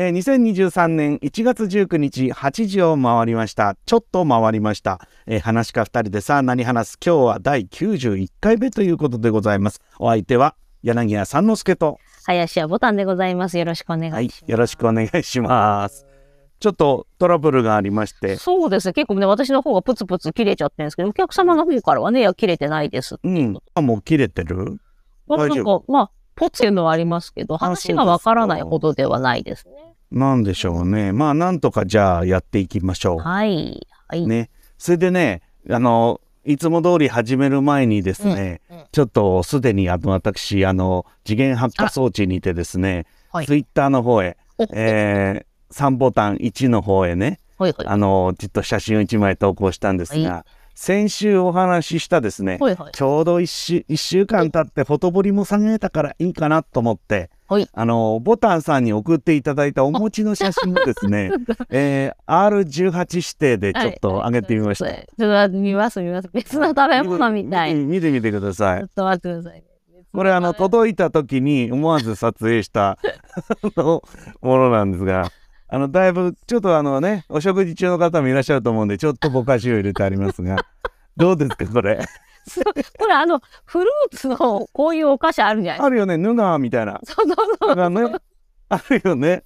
[0.00, 3.76] えー、2023年1月19日8時を回りました。
[3.84, 5.00] ちょっと回りました。
[5.26, 9.80] えー、話し家2人でさあ何話す今日は第91回目ということでございます。
[9.98, 13.58] お相手は柳家三之助と、林家ボタンでございます。
[13.58, 14.44] よろしくお願いします。
[14.44, 16.06] はい、よろしくお願いします。
[16.60, 18.92] ちょっとトラブルがありまして、そうですね。
[18.92, 23.16] 結構ね、私の方がプツプツ切れちゃってるんですけど、お客様の方からはね、いや、切れてないです。
[23.20, 24.78] うん、あもう切れてる？
[25.26, 29.87] なん大丈か、まあ、ポツいうのはありますけど、話がわからないほどではないですね。
[30.10, 31.12] なんでしょうね。
[31.12, 33.18] まあなんとかじゃあやっていきましょう。
[33.18, 33.86] はい。
[34.08, 34.26] はい。
[34.26, 34.50] ね。
[34.78, 47.86] それでね、あの、いつも通り始める前にですね、うんうんちょっとすでにあの私、あの、次元発火装置にてですね、はいツイッターの方へ、おえー、3ボタン1の方へね、はいはい。
[47.86, 52.92] あの、ちょっと写真を1枚投稿したんですが、は先週お話ししたですね、はいはい。
[52.92, 57.66] ちょうど1週 ,1 週間経ってフォトボリも下げたからいいかなと思って、はい。
[57.72, 61.30] あの、ボタンさんに送っていただいたお持ちの写真をですね、
[61.70, 64.84] えー、R18 指定でちょっと上げてみました。
[64.84, 66.28] はいちょっと見ます見ます。
[66.32, 67.70] 別の食べ物みたい。
[67.70, 68.88] ち見てみてくださいょっ。
[68.94, 69.64] と待ってくださいね。
[70.12, 72.98] これあの届いた時に思わず撮影した あ
[73.76, 74.02] の
[74.42, 75.30] ものなんですが、
[75.68, 80.56] あのだいぶちょっとあのねお食事中の方もいらっしゃると思うんでちょっとぼかしを入れてありますが、
[81.16, 81.98] どうですかこれ？
[82.48, 87.00] すごいこれあの、フルーツのこういうお菓子あるんじゃないあるよねヌガーみたいな。
[87.04, 87.90] そうそうそう。
[87.90, 88.18] ね
[88.70, 89.44] あるよね。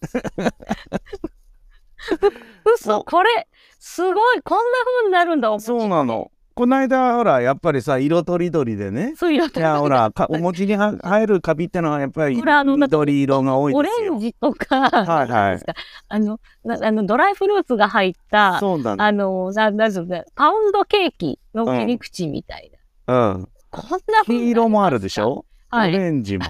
[2.75, 3.47] 嘘これ、
[3.79, 6.31] すごいこんな風になるんだ、そうなの。
[6.55, 9.15] この間ほらやっぱりさ色とりどりでね。
[9.17, 14.21] そういういやほらかお餅には入るカビってのはやっぱり緑色が多いオレですよン。
[14.21, 15.61] ジとか、はいはい
[16.09, 19.03] あのなあのドライフルーツが入った、そうだね。
[19.03, 22.79] あの、ななんていうのパウンドケーキの切り口みたいな。
[22.79, 22.82] うん。
[23.07, 25.95] こんな風にな黄色もあるでしょ、はい。
[25.95, 26.45] オレンジも。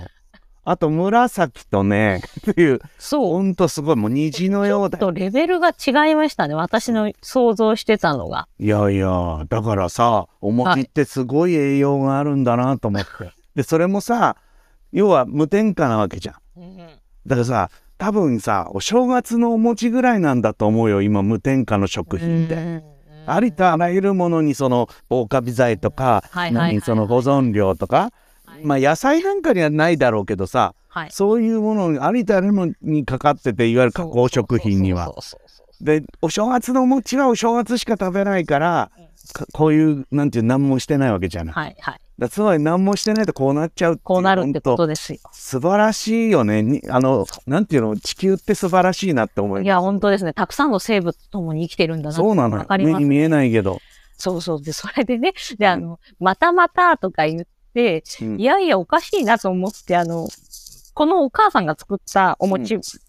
[0.65, 3.27] あと紫とね、 っていう、そう。
[3.33, 5.01] ほんとすごい、もう虹のようだよ。
[5.01, 6.55] ちょっとレベルが違いましたね。
[6.55, 8.47] 私の想像してたのが。
[8.59, 13.09] いやいや、だからさ、お餅ってすごい栄養があるんだなと思って。
[13.57, 14.37] で、それもさ、
[14.93, 16.37] 要は無添加なわけじゃん。
[17.27, 22.92] だからさ、多分さ、お正月のお餅ぐらいなんだと思うよ、今無添加の食品って。
[23.27, 23.33] うん。
[23.33, 28.13] ありとあらゆるものにその防カビ剤とか、何その保存料とか、
[28.45, 28.65] はい。
[28.65, 31.11] まあ野菜なんかにはないだろうけどさ、はい。
[31.11, 35.13] そういうものにありとあらゆるものにかかってていわゆる加工食品には。
[35.81, 38.93] でお正月のお餅はお正月しか食べないから
[39.53, 42.01] こういうなんていう何もしてないわけじゃない、はいはい。
[42.19, 45.19] だつまり何もしてないとこうなっちゃうこうなるってことですよ。
[45.33, 46.63] 素晴らしいよね。
[46.63, 47.97] にあのなんていうの？
[47.97, 50.33] 地球って素晴らしいなって思いいや、ます本当ですね。
[50.33, 52.67] たくさんの生物と共に生きてるんだなそうなのよ。
[52.69, 53.81] 目に見えないけど、
[54.23, 54.63] そうそう。
[54.63, 58.41] で、それでね、で、あの、またまたとか言って、うん。
[58.41, 60.29] いやいや、おかしいなと思って、あの、
[60.95, 63.01] このお母さんが作ったお餅、義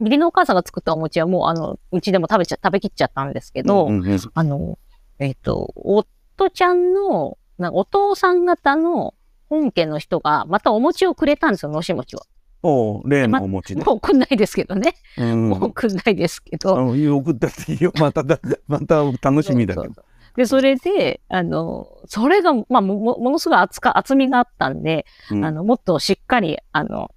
[0.00, 4.20] 理のお母さんが作ったお餅はもう、あの、うちでも食べちゃ、食べきっちゃったんですけど、うんうんうん。
[4.32, 4.78] あの、
[5.18, 9.14] えっ、と、夫ちゃんの、なお父さん方の
[9.48, 12.20] 本家の人が、またお餅をくれたんですよ、のし餅を。
[12.62, 14.94] おう例のお餅ね、もうくんないですけどね。
[15.18, 15.48] うん。
[15.50, 16.74] もうくんないですけど。
[16.74, 17.92] 送ったっていいよ。
[17.98, 19.84] まただまた楽しみだけど。
[19.84, 20.04] そうそうそう。
[20.36, 25.44] で、それで、あの、それが、まあ、も、もものすごい厚か、厚みがあったんで、うん。
[25.44, 27.10] あの、もっとしっかり、あの、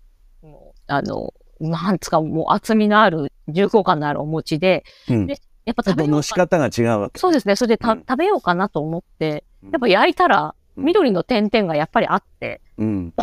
[0.87, 5.25] あの、なんつか、もう厚みのある、重厚感のあるお餅で、うん。
[5.25, 7.19] でやっぱ食べようかの仕方が違うわけ。
[7.19, 7.55] そうですね。
[7.55, 7.99] それでた、うん。
[7.99, 10.85] 食べようかなと思って、うんやっぱ焼いたら、うん。
[10.85, 13.13] 緑の点々がやっぱりあって、うん。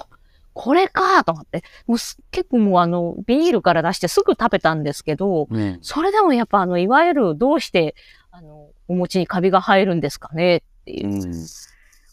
[0.53, 7.95] これかと思って、もうす結構もうあの、ビニールから出してすぐ食べたんですけど、うんそれでもやっぱあの、いわゆるどうして、
[8.31, 11.09] あの、お餅にカビが生えるんですかねっていう。
[11.09, 11.27] う。
[11.27, 11.33] ん。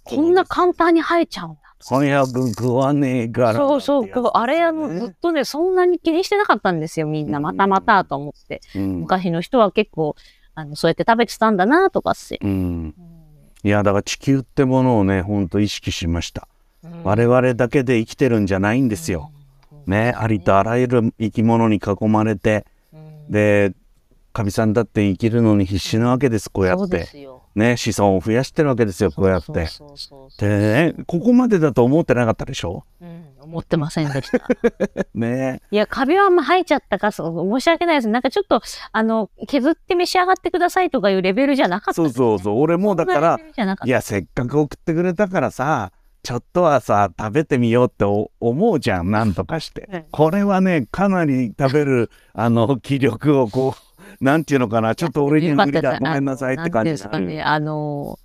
[0.04, 1.60] こんな簡単に生えちゃうんだ。
[1.86, 3.54] 早く食わねえから。
[3.54, 5.00] そうそう、あれあの、ね。
[5.00, 7.38] ずっとね、そんなに気にしてなかったんですよ、みんな。
[7.38, 7.44] うん。
[7.44, 8.62] またまたと思って。
[8.76, 9.00] うん。
[9.02, 10.16] 昔の人は結構、
[10.56, 12.40] あの、そうやって食べてたんだなとかって。
[12.42, 12.96] うん
[13.64, 16.48] いやだから地球ってものをねほんと意識しました。
[16.84, 17.04] うん。
[17.04, 19.32] 我々だけで生きてるんじゃないんですよ。
[19.86, 23.32] ねありとあらゆる生き物に囲まれてうん。
[23.32, 23.74] で
[24.34, 27.08] かみさんだって生きるのに必死なわけですこうやって。
[27.56, 29.68] ね子孫を増やしてるわけですよこうやって。
[30.40, 32.84] でねここまでだと思ってなかったでしょ？
[33.02, 34.48] うん、思ってませんでした。
[35.14, 35.62] ね。
[35.72, 38.08] いや、カビはあんま生えちゃったか、そう申し訳ないです。
[38.08, 38.62] なんかちょっと、
[38.92, 42.62] あの、削って召し上がってくださいとかいうレベルじゃなかったそうそうそう。
[42.62, 43.40] 俺もだから
[43.86, 45.92] いやせっかく送ってくれたからさ
[46.24, 50.06] ちょっとはさ食べてみようってお思うじゃんなんとかして、うん。
[50.12, 58.18] これはねかなり食べるあの気力をこうなんていうのかなちょっと俺には無理だごめんなさいって感じですかね、あの、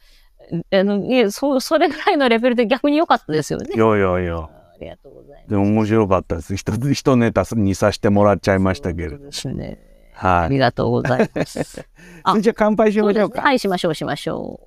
[0.70, 3.78] あの、いや、そう、それぐらいのレベルで逆に良かったですよねい。
[3.78, 4.50] やいやいやあ
[4.80, 5.48] りがとうございます。
[5.50, 6.56] でも面白かったです。
[6.56, 9.16] 一つ一ネタにさせてもらっちゃいましたけれど。
[9.16, 9.78] そうですね。
[10.12, 10.44] はい。
[10.44, 11.86] ありがとうございます。
[12.22, 13.42] あそれじゃあ乾杯しましょうか。
[13.42, 14.60] はい、しましょう、しましょ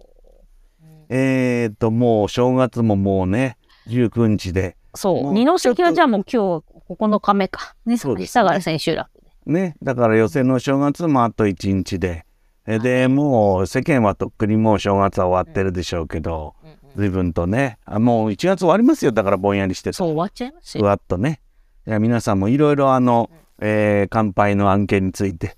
[1.10, 3.58] えーっと、もう正月ももうね、
[3.88, 4.78] 19日で。
[4.94, 4.98] う。
[4.98, 5.34] そう。
[5.34, 7.76] 二の関はじゃあもう今日9日目か。
[7.86, 7.98] ね。
[7.98, 9.11] そうですね明日が千秋楽で。
[9.46, 9.76] ね。
[9.82, 12.26] だから予選の正月もあと1日で。
[12.68, 16.56] えで、もう世間はとっくにもう正月は終わってるでしょうけど、
[16.96, 19.12] 随分とね、あもう1月終わりますよ。
[19.12, 20.86] だからぼんやりしてそう、終わっちゃいますふよ。
[20.86, 21.42] わっとね。
[21.88, 23.30] いや皆さんもいろいろあの、
[23.60, 25.58] えー乾杯の案件について、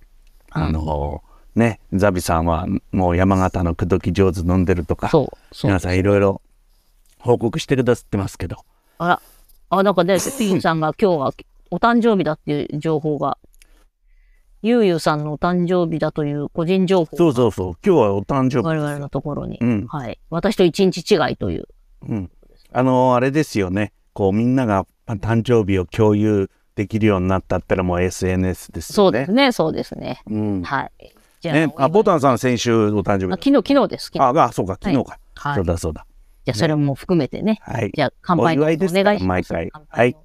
[0.51, 1.21] あの
[1.56, 5.12] ね、ザビさんはもう山形の口説き上手飲んでるとか、
[5.63, 6.41] 皆さんいろいろ
[7.19, 8.57] 報告してくださってますけど、
[8.97, 9.21] あら。
[9.69, 11.33] あ、なんかね、ピンさんが今日は
[11.71, 13.38] お誕生日だっていう情報が。
[14.65, 18.65] ゆうゆうさんのお誕生日だという個人情報そうそうそう、今日はお誕生日。
[18.65, 19.57] 我々のところに。
[19.60, 20.19] うんはい。
[20.30, 21.68] 私と一日違いという。
[22.07, 22.31] うん。
[22.71, 28.95] あのあれですよね、こうみんなが誕生日を共有できるようになったったらもう SNS ですよね。
[28.95, 30.21] そうですね、そうですね。
[30.27, 30.63] うん。
[30.63, 31.13] はい。
[31.42, 34.06] じゃあ、ね、あ、ボタンさん先週お誕生日だあ昨日、昨日です。
[34.06, 35.19] 昨日あ、あ、そうか、昨日か。
[35.36, 36.07] はいそうだそうだ。
[36.45, 37.60] じゃあ、それも含めてね。
[37.63, 37.92] はい。
[37.94, 39.24] じゃあ、乾杯のお願いします。
[39.25, 40.15] 毎回はい。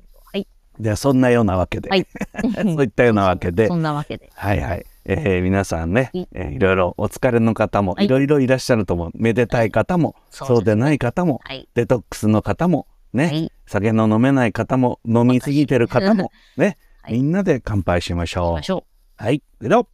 [0.81, 2.07] じゃあそんなようなわけで、はい。
[2.55, 4.31] そういったようなわけでそ、んなわけで。
[4.35, 4.87] はいはい。
[5.05, 9.11] えー皆さんね、いえーいろいろお疲れの方もはいいろいろいらっしゃると思う。
[9.15, 11.69] めでたい方も、そうそうでない方も、はい。
[11.75, 13.53] デトックスの方も、ね、はい。
[13.67, 18.63] 酒の飲めない方も、飲みすぎてる方も、ね、はいみんなで乾杯しましょう行きま。
[18.63, 18.85] しょ
[19.17, 19.43] はい。
[19.61, 19.87] では、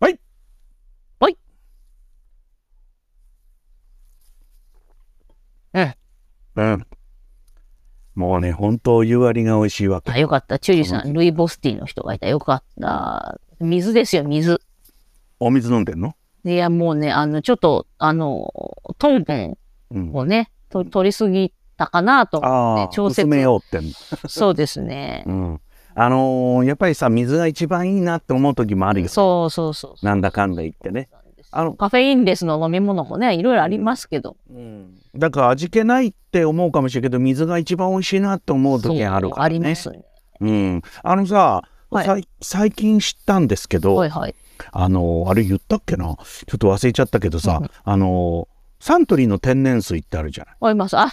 [0.00, 0.20] 乾杯
[1.20, 1.36] はい。
[6.56, 6.72] うん。
[6.72, 6.86] うん。
[8.16, 10.02] もうね、本当湯割りが美味しいわう。
[10.02, 10.10] け。
[10.10, 10.58] あ、よかった。
[10.58, 12.26] チューリーさん、ルイボスティーの人がいた。
[12.26, 13.38] よかった。
[13.60, 14.60] 水ですよ、水。
[15.38, 16.14] お水飲んでんの？
[16.44, 18.52] いや、もうね、あの、ちょっと、あの、
[18.98, 19.58] 糖分
[19.90, 20.10] うん。
[20.14, 23.86] をね、と取りすぎたかなと思って、調節薄めようって。
[24.28, 25.22] そうですね。
[25.28, 25.60] うん。
[25.94, 29.08] あのーやっぱりさ、水が一番いいなって思う時もあるよ。
[29.08, 30.04] そうそうそう。
[30.06, 31.08] なんだかんだ言ってね。
[31.50, 34.36] あの、カフェインレスの飲み物もね、いろいろありますけど。
[35.18, 39.44] だから味気ないって思うかもしれんけど、水が一番美味しいなって思う時あるからね。
[39.44, 40.04] ありますね。
[40.40, 40.82] うん。
[41.02, 44.34] あのさ、はいさい最近知ったんですけど、はいはい。
[44.72, 46.04] あの、あれ言ったっけな？
[46.04, 46.14] ちょ
[46.56, 48.48] っと忘れちゃったけどさ、あの、
[48.80, 50.56] サントリーの天然水ってあるじゃない。
[50.60, 50.96] あります。
[50.96, 51.08] あ、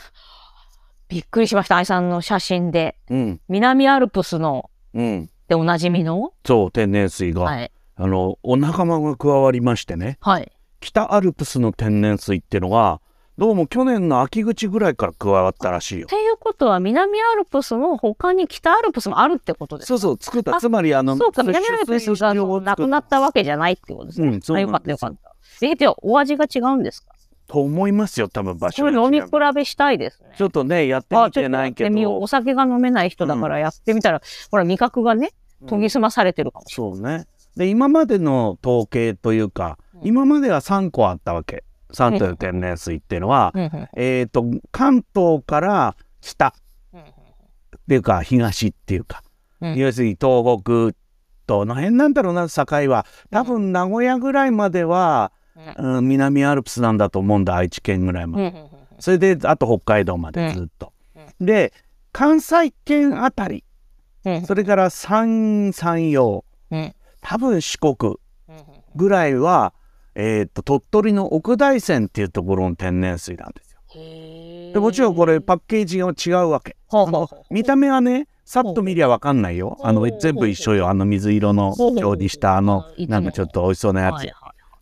[1.10, 1.78] びっくりしました。
[1.78, 2.98] 愛さんの写真で。
[3.10, 3.42] うん。
[3.48, 5.30] 南アルプスのうん。
[5.48, 6.34] でおなじみの？
[6.46, 7.72] そう、天然水が、はい。
[7.96, 10.52] あの、お仲間が加わりましてね、はい。
[10.80, 13.02] 北アルプスの天然水っていうのが、
[13.38, 16.10] どうも去年の秋口ぐらいから加わったらしいよっ。
[16.10, 19.98] ていうことは、南アルプスの他に北アルプスもあるってことですか？
[20.00, 20.56] そうそう、作った。
[20.56, 24.28] あつまり、あの、そうか、南アルプスがなくなったわけじゃないってことですね。
[24.28, 25.36] うん、そうよかったよかった。
[25.66, 27.14] え、では、お味が違うんですか？
[27.48, 30.30] と思いますよ、多分場所飲み比べしたいですね。
[30.38, 31.90] ちょっとね、やってみてないけ。
[31.90, 32.28] どお。
[32.28, 34.22] 酒が飲めない人だからやってみたら、
[34.52, 35.32] ほら、味覚がね、
[35.68, 37.26] 研ぎ澄まされてるかもしそうね。
[37.58, 41.64] で、今までの統計というか、うん今までは3個あったわけ。
[41.94, 43.54] サントリーの天然水っていうのは。
[43.96, 46.54] えっ、と、関東から北。
[47.84, 49.24] っていうか、東っていうか、
[49.62, 49.76] うん。
[49.76, 50.98] 要するに東北
[51.46, 53.06] との辺なんだろうな、境は。
[53.30, 55.32] 多分、名古屋ぐらいまでは、
[55.78, 56.08] うん。
[56.08, 58.54] 南アルプスなんだと思うんだ、愛知県ぐらいまで。
[59.00, 60.94] それで、あと北海道までずっと。
[61.42, 61.74] で、
[62.12, 63.64] 関西圏あたり、
[64.26, 64.46] うん。
[64.46, 66.96] それから山山陽、うん。
[67.22, 68.16] 多分四国
[68.48, 68.64] うん。
[68.96, 69.74] ぐらいは、
[70.16, 73.80] えー、と鳥取の奥大山っていうところの天然水なんですよ。
[74.74, 76.76] でもちろんこれパッケージが違うわけ。
[76.88, 79.78] ほうほうほう見た目はねさっと見りゃわかんないよ。
[79.82, 84.28] あの全部一緒よあの水色の表示したあのなんかちょっと美味しそうなやつ。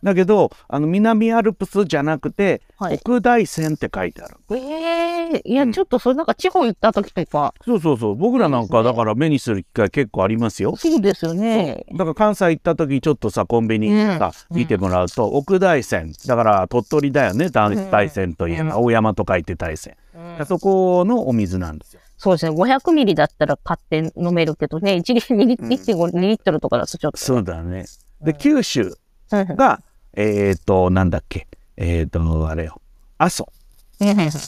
[0.02, 2.94] だけどあの南アルプスじゃなくて、はい。
[2.94, 4.36] 奥大山って書いてある。
[4.50, 5.72] ええいや、うん。
[5.72, 8.14] ちょっとそれなんか地方行った時とか、そうそうそう。
[8.16, 10.74] 僕らなんかだから目にする機会結構ありますよ。
[10.76, 11.86] そうですよね。
[11.92, 14.56] だから関西行った時ちょっとさコンビニさ、うん。
[14.56, 17.50] 見てもらうと、奥大山だから鳥取だよね。
[17.50, 18.84] 大大山といえば、うん。
[18.84, 19.96] 大山と書いて大山、
[20.38, 20.46] うん。
[20.46, 22.00] そこのお水なんですよ。
[22.16, 22.52] そうですね。
[22.52, 25.68] 500ミリだったら買って飲めるけどね、1リ2リうん。
[25.68, 27.18] 1.5、2リットルとかだとちょっと。
[27.18, 27.84] そうだね。
[28.20, 28.38] でうん。
[28.38, 28.96] 九州
[29.32, 29.56] うん。
[29.56, 29.80] が
[30.14, 31.46] えっ、となんだっけ？
[31.76, 32.80] えっ、とあれよ
[33.18, 33.48] 阿蘇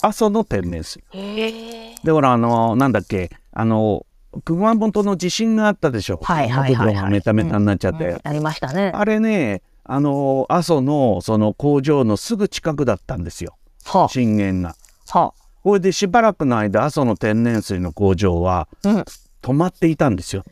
[0.02, 1.02] 阿蘇の天然水。
[1.12, 3.30] でほらあのなんだっけ？
[3.52, 4.04] あの
[4.44, 6.18] 熊本の地震があったでしょ？
[6.22, 8.90] はいはいはいはいメタメタになっちゃって、うんありましたね。
[8.94, 14.74] あれねあの阿蘇のその工場のすぐ近くだったんですよは震源が。
[15.12, 18.88] あ、はこれでしばらくの間阿蘇の天然水の工場はあ。
[18.88, 19.04] うん。
[19.42, 20.42] 止まっていたんですよ。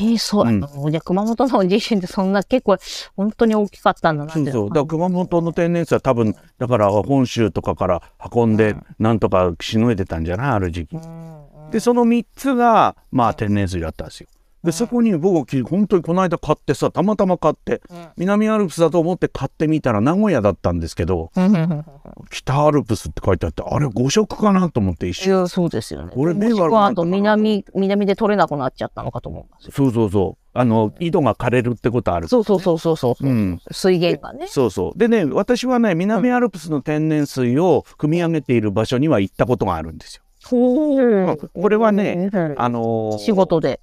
[0.00, 0.64] ええそう、うん。
[0.64, 2.76] あのじゃあ熊本の地震ってそんな結構
[3.16, 4.42] 本当に大きかったんだなって。
[4.44, 4.68] そうそう。
[4.68, 8.02] だから熊本の天然水は多分だから本州とかから
[8.34, 10.50] 運んでなんとかしのいでたんじゃない？
[10.52, 10.96] ある時期。
[10.96, 10.98] う。
[11.00, 11.70] んうん。
[11.70, 14.28] でその3つがまあ天然水だったんですよ。
[14.64, 18.06] でそこに僕本当にこの間買ってさたまたま買ってうん。
[18.16, 21.30] 南アルプスだと思って買ってみたら名古屋だったんですけど
[22.30, 25.32] 北アルプスって書いてあってあれ5色かなと思って一瞬。
[25.32, 26.12] いや、そうですよね。
[26.14, 29.70] これ迷もしく惑なんかなはあと南、南で取れなくなっちゃったのかと思います。
[29.70, 30.42] そうそうそう。
[30.54, 32.28] あの井戸が枯れるってことある。
[32.28, 33.26] そうそうそうそうそう。
[33.26, 33.60] うん。
[33.70, 34.46] 水源がね。
[34.48, 34.98] そうそう。
[34.98, 40.22] でね私はね南アルプスの天然水を汲み上げている場所には行ったことがあるんですよ。
[40.44, 42.54] ほうこれはね、うん。
[42.58, 43.80] あのー仕事で。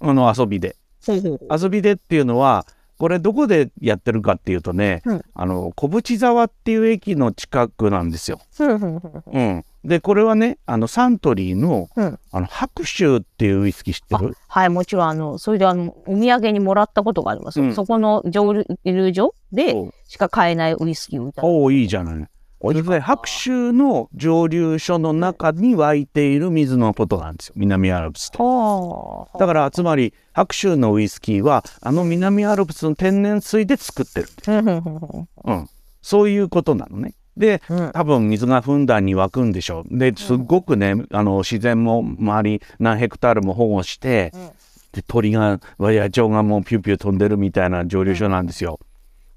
[0.00, 0.76] あの遊びで。
[1.06, 2.66] 遊びでっていうのは
[2.98, 8.40] これどこでやってるかっていうとね、うんあの小淵沢っていう駅の近くなんですよ。
[8.58, 12.18] うん、でこれはねあのサントリーの,、うん。
[12.32, 14.36] あの白州っていうウイスキー知ってる？
[14.48, 17.60] はい、もちろん、あの、それであの、お土産にもらったことがあります。
[17.60, 17.74] うん。
[17.74, 19.76] そこの蒸留所で
[20.08, 22.28] しか買えないウイスキーをいただいおおいいじゃない。
[22.60, 28.38] それで白州の蒸留所の中に湧いている水のことなんですよ南アルプスって。
[28.38, 29.38] はあ。
[29.38, 34.28] だからつまり白州のウイスキーはあの南アルプスの天然水で作ってる、
[35.44, 35.68] うん、
[36.02, 37.14] そういうことなのね。
[37.36, 39.98] でうん多分水がふんだんに湧くんでしょう。
[39.98, 44.50] ですっごくねあの自然も周り何ヘクタールも保護して、うん
[44.92, 48.80] で鳥が野鳥がもうピューピュー飛んでるみたいな蒸留所なんですよ。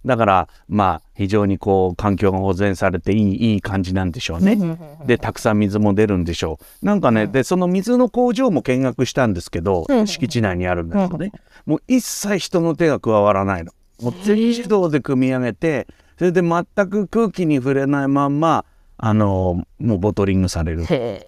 [0.06, 4.58] だからまあ非常にこう環境が保全されていいいい感じなんでしょうね。
[5.06, 6.86] でたくさん水も出るんでしょう。
[6.86, 11.32] なんかね、でその水の工場も見学したんですけど、うん敷地内にあるんですけどね、
[11.66, 13.72] もう一切人の手が加わらないの。
[14.02, 18.66] もう全自動で組み上げてそれで全く空気に触れないまんま
[18.98, 20.86] あのもうボトリングされる。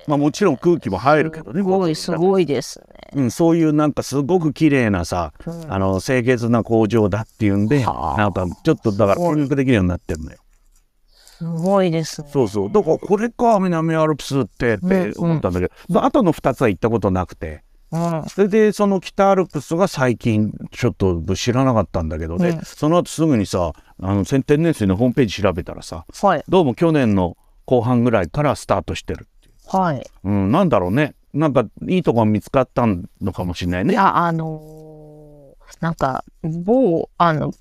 [0.08, 1.62] まあもちろん空気も入るけどね。
[1.62, 2.86] すごい、すごいですね。
[3.16, 10.38] うん、そういうなんかすごく綺麗なさ、うんあの清潔な工場だっていうんで、はあなんかちょっとだから見学できるようになってるのよ。
[11.16, 12.30] すごいですね。
[12.32, 12.72] そうそう。
[12.72, 17.64] だからこれか南アルプスってって思ったんだけど、あとの2つは行ったことなくて。
[17.92, 18.24] うん。
[18.28, 26.44] それでその北アルプスが最近ちょっと知らなかったんだけどね、うんその後すぐにさあの天然水のホームページ調べたらさはい。
[26.48, 29.28] どうも去年の後半ぐらいからスタートしてる。
[29.68, 30.06] はい。
[30.24, 31.16] うん、なんだろうね。
[31.34, 32.86] なんかいいとこが見つかった
[33.22, 33.94] のかもしれないね。
[33.94, 34.84] いや、あのー
[35.80, 37.52] なんか、某、あの、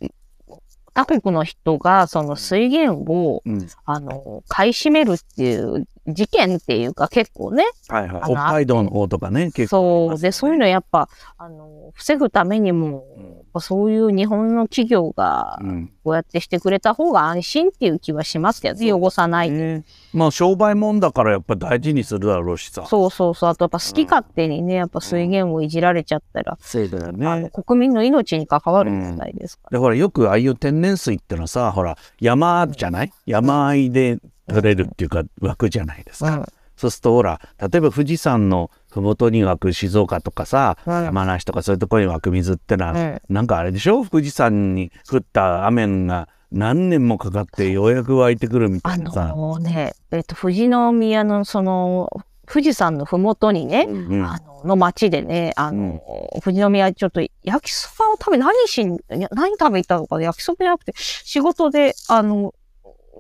[0.95, 8.23] 他国の人が、その水源を、うん、あの、買い占めるっていう事件っていうか結構ね、はいはい。
[8.25, 19.57] 北海道の方とかね、結構そう、で、そういうのやっぱ、あの、防ぐためにも、うんぱそういう日本の企業が、うんこうやってしてくれた方が安心っていう気はしますけどね、汚さないで。
[19.57, 22.85] ねまあ商売もんだからやっぱ大事にするだろうしさ。
[22.89, 23.51] そうそうそう。
[23.51, 27.51] あとやっぱ好き勝手にね、やっぱ水源をいじられちゃったら、そうだよあのね。
[27.51, 29.71] 国民の命に関わる問題ですから。
[29.71, 33.13] でほらよくああいう天然水ってのはさほら山じゃない？
[33.27, 34.19] 山あいで
[34.49, 36.39] 取れるっていうか湧くじゃないですか。
[36.39, 36.45] うん
[36.75, 38.69] そうするとほら例えば富士山の
[39.01, 44.05] 麓に湧く静岡とかさ、うん山梨とかそういうところに湧く水ってのは、うんなんかあれでしょ？
[44.05, 49.29] 富士山に降った雨が何年もかかってようやく湧いてくるみたあいなさ。
[49.29, 52.11] のね、えっと、富士宮のその、
[52.47, 54.27] 富士山のふもとにね、うん。
[54.27, 56.03] あの、の町でね、あの、
[56.45, 60.25] 富士宮ちょっと焼きそばを食べ、何し何食べ行ったのかな？
[60.25, 62.53] 焼きそばじゃなくて、仕事で、あの、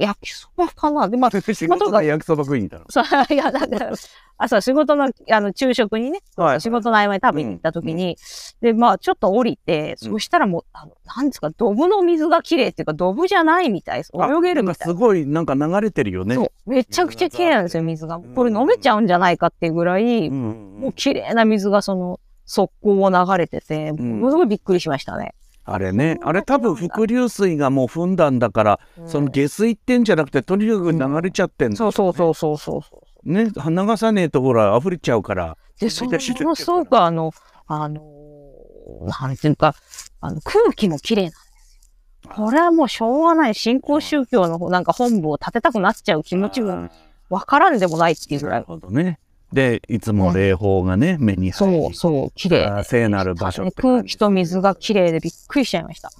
[0.02, 1.08] 焼きそばかな？
[1.08, 2.86] で、まあ、 仕事が焼きそば食いに行ったの？
[2.90, 3.92] そう いや、だから、
[4.38, 8.16] あ、そう、仕事の、あの、昼食にね、はい仕事の合間に食べに行った時に、
[8.60, 14.12] で、まあ、ちょっと降りて、うんそしたらもう、あの、なんですか、ドブの水が綺麗っていうか、ドブじゃないみたいです。
[14.14, 16.34] 泳げるみたいすごいなんか流れてるよね。
[16.34, 16.70] そう。
[16.70, 18.18] めちゃくちゃ綺麗なんですよ、水が。
[18.34, 25.34] これ飲めちゃうんじゃないかっていうぐらい、うんうんもう綺麗な水がその、側溝を流れてて、んものすごいびっくりしましたね。
[25.64, 33.32] あれね、あれ多分伏流水がもう踏んだんだから、その下水ってんじゃなくてとにかく流れちゃってんの、そうそうそうそうそうそう。
[33.32, 37.32] ね流さねえとほら溢れちゃうからで、その、めちゃくちゃものすごくあの、
[37.66, 39.74] あのー、なんていうか、
[40.20, 42.34] あの、空気も綺麗なんですよ。
[42.34, 43.54] これはもうしょうがない。
[43.54, 46.88] 新興宗教のなんか本部を建てたくなっちゃう気持ちも
[47.30, 48.66] わからんでもないっていうぐらないる。
[48.66, 49.18] ほどね
[49.52, 52.84] でいつも霊峰がね目に入そうりそう、綺麗。
[52.84, 56.10] 聖なる場所って空気と水が綺麗でびっくりしちゃいました。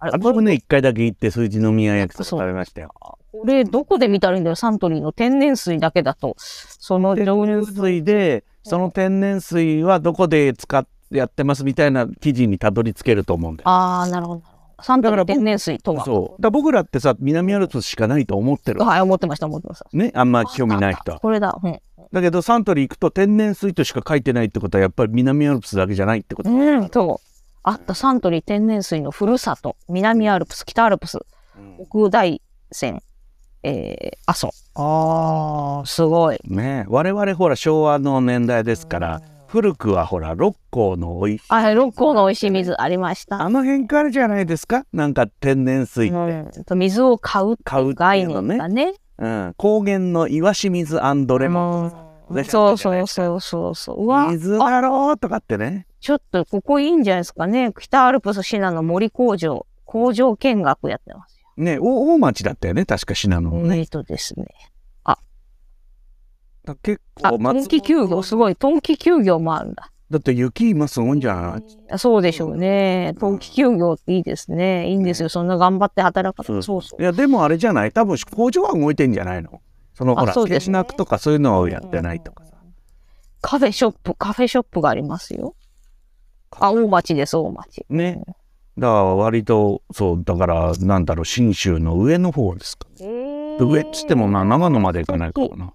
[0.00, 2.94] あれ、私もね一回だけ行って数字の宮焼きそば食べましたよ
[3.32, 6.34] これどこで見たらいいんだよ、サントリーの天然水だけだと。
[6.38, 14.42] その天導入然水でその天然水はどこで使ってやってますみたいな記事にたどり着けると思うんだよああ、なるほど。
[14.80, 16.04] サントリー天然水とは。
[16.04, 19.86] そうだ僕らってさ南アルプスしかないと思ってるはい、思ってました、思ってました。
[19.92, 21.58] ねあんま興味ない人はこれだ。
[21.62, 21.80] うん。
[22.12, 27.28] だけどサントリー行くと天然水としか書いてないってことはやっぱり南アルプスだけじゃないってこと、うん、そう。
[27.62, 27.94] あった。
[27.94, 31.18] サントリー天然水のふるさと、南アルプス、北アルプス、
[31.78, 32.40] 奥大
[32.72, 33.00] 山、
[33.62, 34.50] えー、阿蘇。
[34.74, 36.38] ああ、すごい。
[36.44, 41.40] ね我々ほら昭和の年代ですから、古くはほら六甲のおい。
[41.48, 43.42] あ、六甲の美味しい水ありました。
[43.42, 44.84] あの辺からじゃないですか？
[44.92, 46.16] なんか天然水って。
[46.16, 48.94] うん、と水を買う買うって概いうのね念がね。
[49.18, 51.92] うん、高原の岩清水レモン
[52.30, 54.04] うんそうそうそうそうそう。
[54.04, 57.72] うわ、水だろうとかってねちょっとここいいんじゃないですかね。
[57.78, 63.40] 北アルプス信濃森工場、工場見学やってますねお大町だったよね確か信濃。
[63.62, 64.46] ね、えっとですね。
[66.68, 68.56] だ結あ、構冬季休業、すごい。
[68.56, 69.90] 冬季休業もあるんだ。
[70.10, 73.14] だって雪今すごいんじゃないあそうでしょうね。
[73.20, 74.88] 冬季休業っていいですね。
[74.88, 75.28] いいんですよ。
[75.28, 77.02] そんな頑張って働かそうそうそう。
[77.02, 77.92] いやでもあれじゃない？
[77.92, 79.60] 多分工場は動いてんじゃないの？
[79.92, 82.52] そのほらそうですとかそういうのをやってないとかさ
[83.42, 85.54] カフェショップ、カフェショップがありますよ。
[86.52, 87.84] あ、大町です、大町。
[87.90, 88.22] ね
[88.78, 92.86] だから割とそうだからなんだろう信州の上の方ですか
[93.58, 95.74] 上っつってもな長野まで行かないからな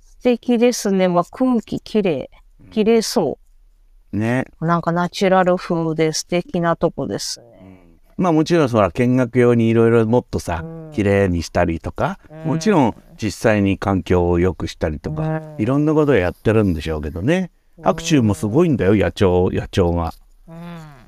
[0.00, 1.08] 素敵ですね。
[1.08, 2.36] まあ、空気きれい。
[2.72, 3.38] 綺麗そ
[4.12, 4.46] ね。
[4.60, 4.66] う。
[4.66, 7.98] なんかナチュラル風で素敵なとこですね。
[8.16, 10.90] まあもちろんそら見学用にいろいろもっとさうん。
[10.92, 17.50] 綺麗にしたりとかもちろん実際に環境を良くしたりとかいろんなことをやってるんでしょうけどね。
[17.82, 20.12] 白州もすごいんだよ野鳥野鳥が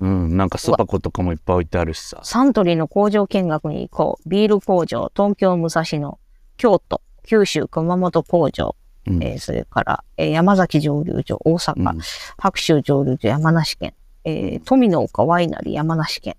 [0.01, 0.37] うん。
[0.37, 2.21] なんか巣箱とかもいっぱい置いてあるしさ。
[2.23, 4.29] サントリーの工場見学に行こう。
[4.29, 6.19] ビール工場、東京武蔵野、
[6.57, 8.75] 京都、九州熊本工場、
[9.07, 9.23] うん。
[9.23, 12.01] えーそれから、えー山崎蒸留所、大阪、うん。
[12.39, 13.95] 白州蒸留所、山梨県、
[14.25, 16.37] えー富の岡ワイナリー、山梨県。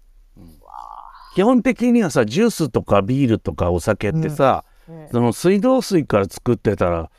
[1.35, 4.63] 基本的にはさジュースとかビールとかお酒ってさ、
[5.11, 7.09] その水道水から作ってたら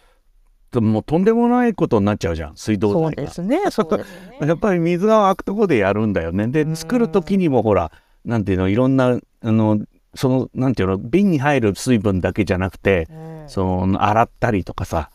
[0.81, 4.11] もうとんでもないことになっちゃうじゃん水道そう代がですね、そうです
[4.41, 4.47] ね。
[4.49, 6.49] やっぱり水が湧くとこでやるんだよね。
[6.49, 7.93] で作る時にもほら
[8.25, 9.81] なんていうのいろんなあの
[10.15, 13.09] そのなんていうの瓶に入る水分だけじゃなくて
[13.49, 15.11] その洗ったりとかさ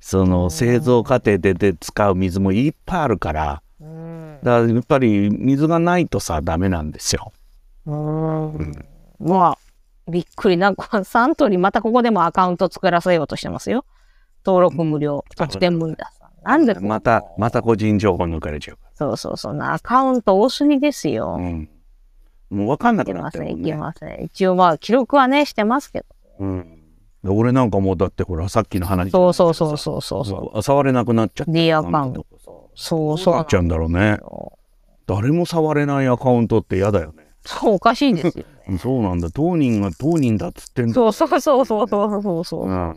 [0.00, 7.32] その製造過程でで使う水もいっぱいあるからうんだからやっぱり水がないとさダメなんですよ。
[7.86, 8.86] うん
[9.18, 10.56] まあ、びっくり。
[10.56, 13.84] なんか、サントリーまたここでもアカウント作らせようとしてますよ。
[14.44, 16.12] 登録無料、特典無理だ。
[16.42, 19.60] なんでまたまた個人情報抜かれちゃうかそうそうそう。
[19.60, 21.26] アカウント多すぎですよ。
[21.26, 21.32] ら。
[21.32, 21.68] うん。
[22.50, 23.94] もう分かんないくなけません、いってるもんね。
[23.98, 24.24] けません。
[24.24, 26.06] 一応まあ、記録はね、してますけど。
[26.38, 26.75] うん。
[27.26, 31.52] で俺なんかもうだってほらさっきの話そうそうそうそうそうそう触れなくなっちゃっう。
[31.52, 32.26] て D アカウント。
[32.38, 34.18] そうそううそなっちゃうんだろうね。
[35.06, 37.26] 誰も触れないアカウントって嫌だよね。
[37.44, 38.44] そう、おかしいですよ。
[38.68, 39.30] うんそうなんだ。
[39.30, 40.94] 当人が当人だっつってんだ。
[40.94, 42.64] そうそうそうそうそうそうそう。
[42.64, 42.94] うん。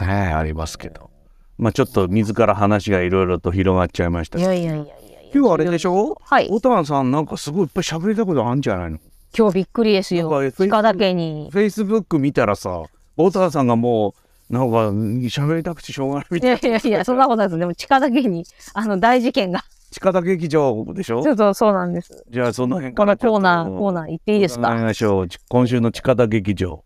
[0.00, 1.10] ねありますけど。
[1.58, 4.94] まあちょっと自ら話がいろいろと広がっちゃいましたいやいやいやいや。
[5.34, 6.18] 今日あれでしょ？
[6.22, 6.48] はい。
[6.48, 8.98] ボタンさんなんかすごいいっぱい喋りたいことあるんじゃないの？
[9.36, 10.30] 今日びっくりですよ。
[10.30, 11.48] なんか鹿だけに。
[11.50, 12.82] フェイスブック見たらさ、
[13.16, 14.14] ボタンさんがも
[14.50, 16.58] うなんか喋りたくてしょうがないみいたいな。
[16.70, 17.58] やいやいや、そんなことないです。
[17.58, 19.64] でも、鹿だけに、あの、大事件が。
[19.90, 21.22] 近田劇場でしょ？
[21.22, 22.24] ちょっとそうなんです。
[22.28, 25.28] じゃあその辺このからコーナー、コーーナー行っていいですおか願いしよう。
[25.48, 26.84] 今週の近田劇場。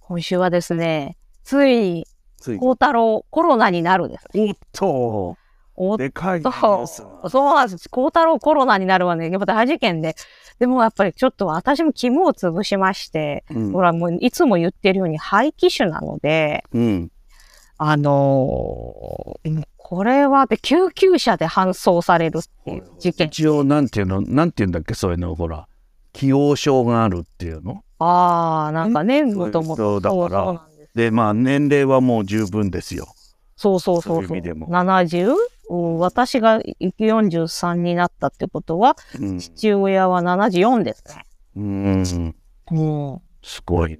[0.00, 4.26] 今週はですね、ついに、つい孝太郎コロナになるんです。
[4.36, 5.36] おっと
[5.82, 7.88] おっでかいニュとースがそうなんです。
[7.88, 10.14] 孝太郎コロナになるはね、やっぱ大事件で。
[10.58, 17.10] でもやっぱりちょっと私も肝を潰しまして、うんほらもういつも言ってるように肺気腫なので、うん。
[17.78, 23.26] あのーこれはで救急車で搬送されるっていう事件。
[23.26, 25.66] 一応なんていうのなんていうんだっけそういうのほら
[26.14, 30.00] 既往症があるっていうのああ、なんかね、んもともと。
[30.00, 30.62] そうだから
[30.94, 33.08] でまあ年齢はもう十分ですよ。
[33.60, 34.26] そうそうそうそうう。
[34.28, 35.34] そいう意味でも 70?
[35.68, 39.38] うん私が43になったってことは、うん。
[39.38, 41.26] 父親は74ですね。
[41.56, 42.34] うん。
[42.72, 43.20] うん。
[43.42, 43.98] すごいね。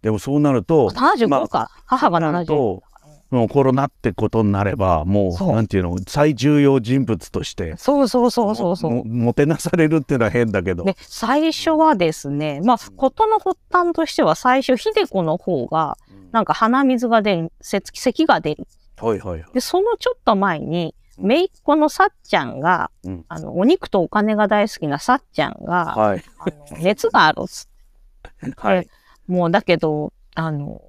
[0.00, 1.70] でもそうなると75か。
[1.84, 2.32] 母が70。
[2.32, 2.82] なると
[3.30, 8.92] もうコロナってことになればもそううなんていうの最重要人物としてそうそうそうそうそう。
[8.92, 10.84] ももてなされるっていうのは変だけど。
[10.84, 15.98] で、最初はですね、まあ、事の発端としては最初、秀子の方が、
[16.32, 18.66] なんか鼻水が出る、せ咳が出る。
[19.00, 19.52] はいはいはい。
[19.52, 28.88] で、そのちょっと前に、姪っ子のさっちゃんが、うんあの、お肉とお金が大好きなさっちゃんが、はいあの熱があるっつってはい。
[29.26, 30.80] もうだけど、あの、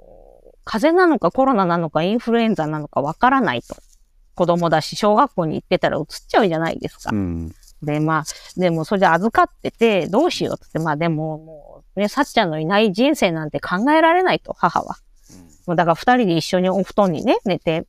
[0.65, 3.75] 風邪なのかコロナなのかインフルエンザなのかわからないと。
[4.35, 7.09] 子供だし、小学校に行ってたら移っちゃうじゃないですか。
[7.11, 7.55] うん。
[7.81, 8.23] で、まあ、
[8.59, 14.97] でもそれで預かってて、どうしようってまあでも、もう、ね、さっちゃんのいない人生なんて考えられないと、母は。
[15.65, 17.87] もうだから二人で一緒にお布団にね、寝て、うん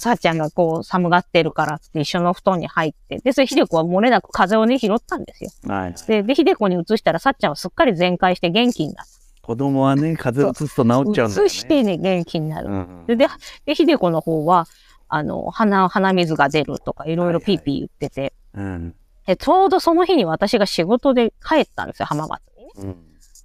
[0.00, 5.50] さっちゃんがこう寒がってるからって一緒のお布団に入って、で、それ秀子は漏れなく風邪をね、拾ったんですよ。
[5.66, 5.94] はい。
[6.06, 9.18] で、で、秀子に移したらさっちゃんはすっかり全開して元気になった。
[9.42, 11.46] 子供はね、風邪うつすと治っちゃうんだよね。
[11.46, 12.68] 移してね、元気になる。
[12.68, 13.28] うんで、で、
[13.64, 14.66] で、ひでこの方は、
[15.08, 18.94] あの、鼻、鼻水が出るとか、いろいろピーピー言ってて、うん。
[19.26, 22.70] で、ちょうどその日に私が仕事で帰ったんですよ、浜松にね。
[22.76, 22.96] うん。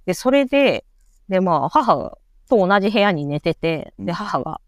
[0.04, 0.84] で、それで、
[1.30, 2.18] で、まあ、母
[2.50, 4.60] と同じ部屋に寝てて、うんで、母が、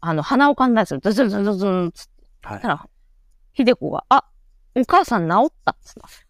[0.00, 1.00] あの、鼻をかんだんですよ。
[1.00, 2.06] ズズズズズンつっ
[2.42, 2.68] てはいた。
[2.68, 2.88] ら、
[3.52, 4.24] ひでこが、あ、
[4.76, 6.26] お母さん治ったっつったんですよ。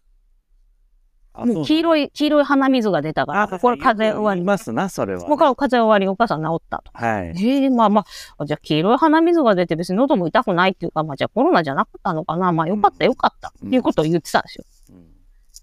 [1.45, 1.79] もう黄い。
[1.79, 4.41] 色い、黄色い鼻水が出たから、これ風邪終わり。
[4.41, 5.27] いますな、それは。
[5.27, 6.91] もうこれ風邪終わり、お母さん治ったと。
[6.93, 7.33] はい。
[7.45, 8.05] ええまあま
[8.39, 12.51] あ、じゃあ黄色い鼻水が出て別に喉も痛くないっていうか、まあじゃあコロナじゃなかったのかな。
[12.51, 13.53] まあよかったよかった。
[13.61, 14.65] うんっていうことを言ってたんですよ。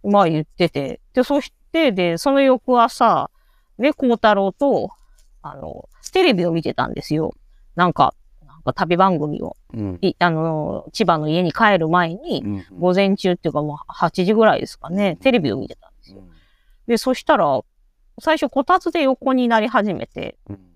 [0.05, 1.01] うんまあ言ってて。
[1.15, 3.31] で、そして、で、その翌朝、
[3.79, 4.91] で、孝太郎と、
[5.43, 7.35] あの、テレビを見てたんですよ。
[7.77, 8.15] なんか、
[8.47, 9.57] なんか旅番組を。
[9.73, 9.99] うん。
[10.01, 16.23] いあの、千葉の家に帰る前に、うん午前中っていうかもう8時ぐらいですかね、テレビを見てたんですよ。
[16.87, 17.61] で、そしたら、
[18.21, 20.75] 最初こたつで横になり始めて、うん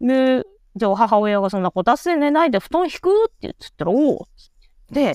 [0.00, 0.44] で、
[0.76, 3.24] じゃあ母親がそんなこたつで寝ないで布団引く？
[3.26, 5.14] って言ってたら、おおっつって。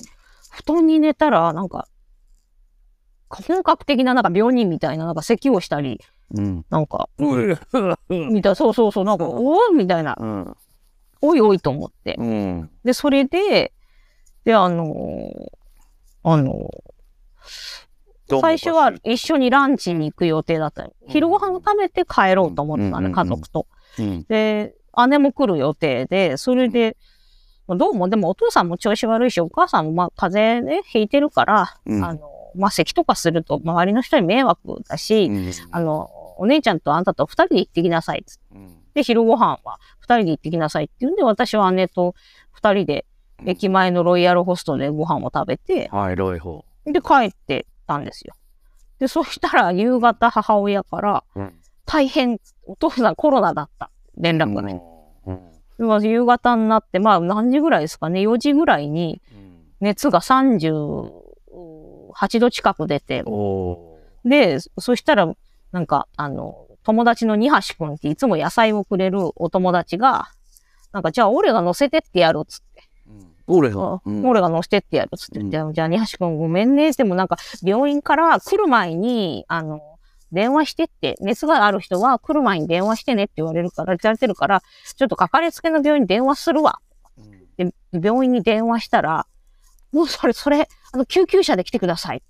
[0.50, 1.86] 布団に寝たら、なんか、
[3.28, 6.00] 本格的ななんか病人みたいな、なんか咳をしたり、
[6.34, 6.64] うん。
[6.68, 7.56] なんか、うん。
[8.32, 10.56] みたいな、そうそうそう、なんか、おおみたいな、うん。
[11.22, 12.16] おいおいと思って。
[12.18, 12.70] うん。
[12.84, 13.72] で、それで、
[14.44, 15.48] で、あのー
[16.24, 16.92] あのー
[18.40, 20.92] 最初は一緒にランチに行く予定だったの。
[21.06, 23.66] 昼ご飯を食べて帰ろうと思ってたね、うん家族と。
[23.98, 24.24] うん。
[24.24, 24.74] で、
[25.08, 26.96] 姉も来る予定で、それで、
[27.68, 32.20] どうも、でもお父さんも調子悪いし、お母さんもまあ風邪ね、ひいてるから、うんあの、
[32.54, 35.30] まあ咳とかすると周りの人に迷惑だし、
[35.70, 36.08] あの、
[36.38, 38.42] お姉ちゃんとあんたと二人で行ってきなさいっつって。
[38.54, 42.14] うんで、昼ご飯は二人で行ってきなさいって言うんで、私は姉と
[42.52, 43.06] 二人で
[43.46, 48.34] 駅前のロイヤルホストでご飯を食べて、はい、ロイホで、帰ってたんですよ。
[48.98, 51.40] で、そしたら夕方母親から、ー。
[51.40, 51.54] うん。
[51.84, 53.90] 大変、お父さんコロナだった。
[54.16, 54.80] 連絡がね。
[55.26, 55.40] うん。
[55.78, 59.20] でまあ夕方になって、まあ何時ぐらいですかね、4時ぐらいに
[59.80, 65.34] 熱が38度近く出て、おで、そしたら、
[65.72, 70.28] なんか、あの、友達の二橋くんっていつも野菜をくれるお友達が、
[70.92, 72.82] なんか、じゃあ俺が乗せてってやるっつって。
[73.46, 74.00] 俺あが。
[74.04, 75.40] うん俺が乗せてってやるっつって。
[75.40, 76.92] うんじゃあ、二橋くんごめんね。
[76.92, 79.80] でもなんか、病院から来る前に、あの、
[80.32, 84.62] 電話してって、熱がある人は来る前に電話してねって言われるから、言われてるから、
[84.96, 86.80] ちょっとかかりつけの病院に電話するわ。
[87.56, 89.26] で、病院に電話したら、
[89.92, 92.22] もうそれ、それ、あの、救急車で来てください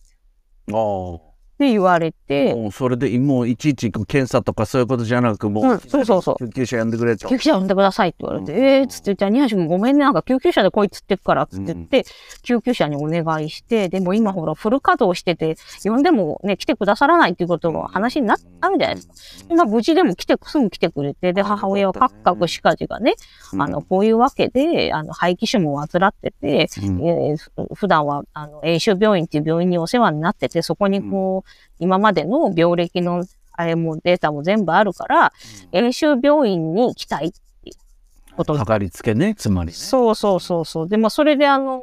[1.67, 1.73] って。
[1.73, 6.37] 言われて、もうそれでもういちいち検査とかそういうことじゃなくもう、うんそうそうそう。
[6.39, 7.29] 救急車呼んでくれと。
[7.29, 8.65] 救急車呼んでくださいって言われて、うん。
[8.65, 12.05] えーっつって、じゃあ、二橋君ごめんね、なんか救急車で来いっつってっからっつって言って、
[12.43, 18.93] 救急車にお願いして、でも今ほらフル稼働してて、呼んでもね、来てくださらないっていうことが話になったんじゃな。
[18.93, 19.49] いですか。
[19.49, 23.15] でまあ、無事でも来て、すぐ来てくれて、で、母親はカクカクしかじがね、
[23.59, 27.07] あの、こういうわけで、あの、肺気腫も患ってて、うん。
[27.07, 35.33] えーふ普段は、あの、永州病院っていう病院にお世話になってて、そこにこう、今までの病歴の、あれもデータも全部あるから、
[35.73, 38.55] 永州病院に来たいっていうこと。
[38.55, 39.73] かかりつけねつまりね。
[39.73, 40.89] そうそうそうそう。
[40.89, 41.83] で、まあ、それであの、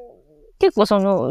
[0.60, 1.30] 結構その、お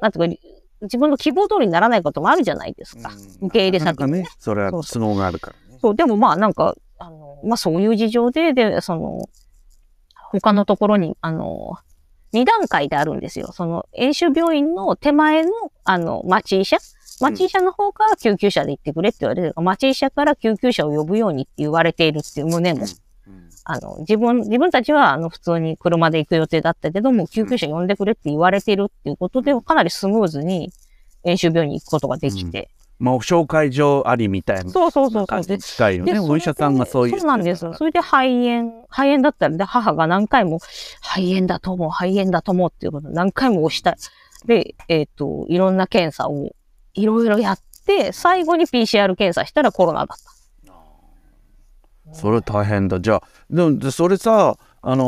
[0.00, 0.40] なんていうか、
[0.82, 3.10] 自分の希望通りにならないこともあるじゃないですか。
[3.40, 5.78] 受け入れ先なかなかねそれは都合があるからね。
[5.80, 9.28] そう、でもまあなんか、あの、まあそういう事情で、で、その、
[10.14, 11.76] 他のところに、あの、
[12.32, 13.52] 二段階であるんですよ。
[13.52, 15.52] その、演習病院の手前の、
[15.84, 16.78] あの、町医者
[17.20, 22.86] 町医者の方から救急車で行ってくれって言われてる町医者から救急車を呼ぶようにって言われているっていう旨も、うん
[23.66, 30.70] あの、自分、自分たちは、あの、普通に車で行く予定だったけども、救急車呼んでくれって言われているっていうことで、かなりスムーズに、
[31.24, 32.70] 演習病院に行くことができて。
[32.98, 35.44] まあ紹介状ありみたいなそうそうそうそう。
[35.44, 37.74] でに近いよねでお医者さんがそういうそうなんですよ。
[37.74, 40.58] それで肺炎、肺炎だったら、で、母が何回も、
[41.02, 43.96] 肺炎だと思う、肺炎だと思うっていうことを何回も押したい。
[44.46, 46.50] で、えっ、と、いろんな検査を、
[46.94, 50.34] いろいろやって、最後に PCR 検査したらコロナだった。
[52.12, 55.04] それ大変だじゃあでもでそれさあの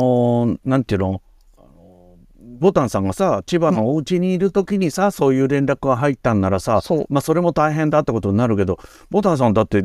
[0.47, 1.21] ーなんていうの？
[1.57, 7.05] あのーボタンさんがさ千葉のお家にいる時にさ、そういう連絡が入ったんならさそう。
[7.09, 9.83] まあそれも大変だってことになるけどボタンさんだって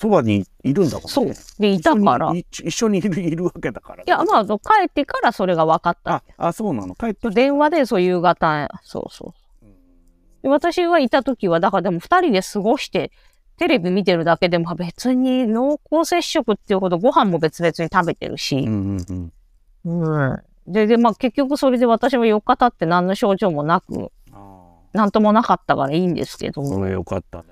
[0.00, 1.32] そばにいるんだもんねそう。
[1.60, 2.32] で、いたから。
[2.34, 6.48] い一緒に 一緒にいるいるわけだからや、まあ、帰ってからそれが分かったあ。
[6.48, 9.41] あそうなの帰って電話でそう夕方、そうそう。
[10.42, 13.10] で私がいた時は、だからでも二人で過ごして、
[13.58, 19.32] テレビ見てるだけでも別に濃厚接触っていうほどご飯も別々に食べてるし、うんうん
[19.84, 20.42] うんうん。
[20.66, 27.44] で、で、まあ結局それで私は4日経って何の症状もなく、あなんともなかったからいいんですけどあそれよかったね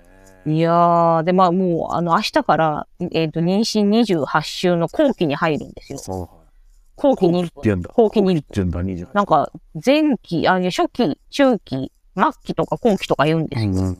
[0.47, 5.99] いやー、で、まあもう、あの、明日から、えっ、と、妊娠28週の後期に入るんですよ。
[5.99, 6.29] そう。
[6.97, 7.91] 後期に後期って言うんだ。
[7.95, 9.09] 後期にって言うんだ、28。
[9.13, 13.71] なんか、前期、あ、初期、中期、末期とか後期とか言うんですよ。
[13.71, 13.99] うん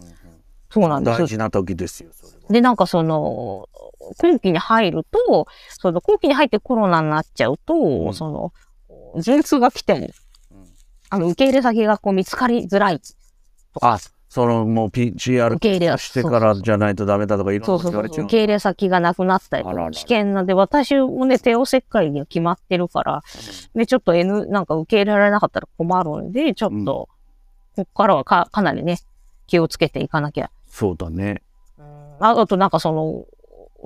[0.73, 1.27] そうなんです大。
[1.27, 2.11] 事な時ですよ。
[2.49, 3.69] で、なんかその、
[4.19, 7.75] 後期に入ると、その後期に入ってコロナになっちゃうと、
[8.11, 8.53] んその、
[9.21, 10.11] 陣痛が来ても、
[10.53, 10.65] うん
[11.11, 13.01] あの、受け入れ先がこう見つかりづらい。
[13.83, 18.03] あ、そのもう PCR 受け入れしてからじゃないとダメだとかいろんそうそうそう。
[18.03, 23.23] なこと言われちゃう受け入れ先がなくなったり危険なんで、私もね、帝王切開には決まってるから、
[23.75, 27.09] で、ちょっと N、なんか受け入れられなかったら困るんで、ちょっと、
[27.85, 28.99] こっからはかかなりね、
[29.47, 30.51] 気をつけていかなきゃ。
[30.69, 31.43] そうだね。
[32.21, 33.25] ああとなんかその、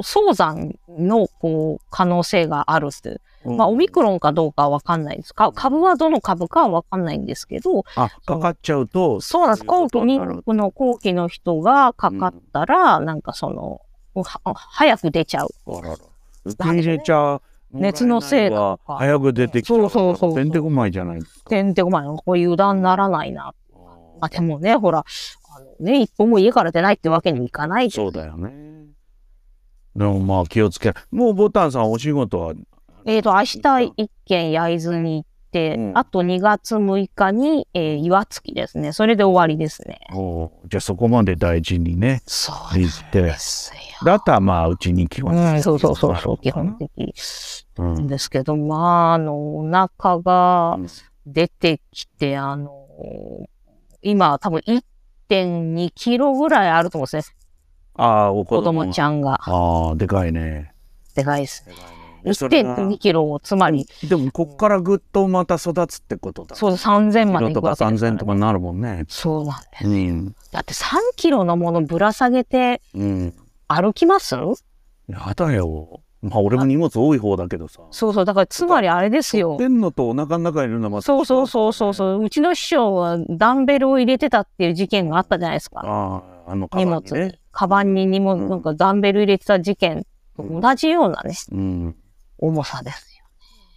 [0.02, 3.20] 早産のこう可能性があるって。
[3.44, 5.35] まあ、オミクロンかどうかはわかんないです。
[5.35, 9.66] か株はどの株かはわかんないんですけど、あ、かかっちゃうと、そうなんです。
[9.66, 13.83] 後期に、この後期の人がかかったら、なんかその、
[14.14, 15.48] は早く出ちゃう。
[15.66, 15.96] あらら。
[16.46, 17.42] 受け入れちゃう。
[17.72, 19.78] 熱のせいだとか早く出てきちゃう。
[19.80, 21.50] そうそうそうてんてこまいじゃないですか。
[21.50, 23.52] てんてこまいの、こう油断ならないな。
[24.20, 28.87] まあでもね、ほら、あのね、一歩も家から出ないってわけにいかないでそうだよね。
[29.96, 30.94] でもまあ気をつける。
[31.11, 32.55] もうボタンさんお仕事は、
[33.07, 38.92] えっ、と、明日一軒焼津に行って、うんあと2月6日に、えー岩槻ですね。
[38.92, 40.00] それで終わりですね。
[40.12, 42.22] おじゃあそこまで大事にね。
[42.27, 42.77] そう。
[42.77, 42.88] で
[43.38, 44.05] すよ。
[44.05, 45.55] だったらまあうちに来ます。
[45.55, 46.90] うん、そうそうそうそう、基本的
[47.79, 48.07] うん。
[48.07, 50.79] ですけど、まあ、あの、お腹が
[51.27, 52.70] 出てきて、あの、
[54.04, 57.36] 今多分1.2キロぐらいあると思うんですね。
[57.96, 59.40] ああ、お子子供供ちゃんが。
[59.42, 60.72] ああ、でかいね。
[61.14, 61.74] でかいですね。
[62.24, 66.56] でそれが1.2キロを、つまり、でもこっからぐっとまた育つってことだ。
[66.56, 69.04] そう3000までくわけですから、3000とかなるもんね。
[69.08, 69.86] そうなんです。
[69.86, 70.34] うん。
[70.50, 73.34] だって3キロのものぶら下げてうん。
[73.68, 74.36] 歩きます？
[75.06, 76.00] やだよ。
[76.24, 77.82] まあ俺も荷物多い方だけどさ。
[77.90, 78.24] そうそう。
[78.24, 79.64] だからつまりあれですよ背。
[79.64, 82.24] 負ってんのとお腹の中にいるのはまたそうそうそうそうそう。
[82.24, 85.80] うちの師匠はダンベルを入れてたっていう事件があったじゃないですか。
[85.84, 87.38] ああ、あのカ荷物バンにねに。。
[87.52, 90.06] カバンに荷物、うんなんかダンベル入れてた事件
[90.37, 91.96] と同じようなね、うん。
[92.38, 93.24] 重さですよ。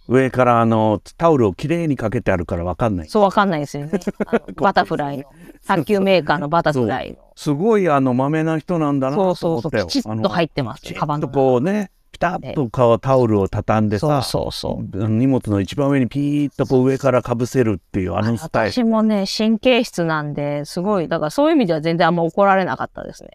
[0.08, 3.08] 上からあのタオルをきれいにかけてあるからわかんない。
[3.08, 3.92] そうわかんないですよね。
[4.56, 5.24] バタフライの。
[5.66, 7.18] 卓球メーカーのバタフライの。
[7.36, 9.68] すごいあのまめな人なんだなそうとそうそう。
[9.68, 9.86] 思ったよ。
[9.86, 10.94] きちっと入ってます。
[10.94, 15.08] カバンとこうね、ピタッとタオルを畳んでそうさ、そうそう。
[15.08, 18.72] 荷物の一番上にピーッとこう上からかぶせるっていうあのスタイル。
[18.72, 23.30] 私もね、神経質なんで、すごい、だからそういう意味では全然あんま怒られなかったですね。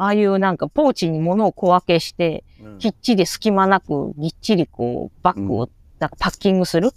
[0.00, 6.92] ああいうなんかポーチに物を小分けして、うんきっちり隙間なく、ぎっちりこう、バッグをうんなんかパッキングするうん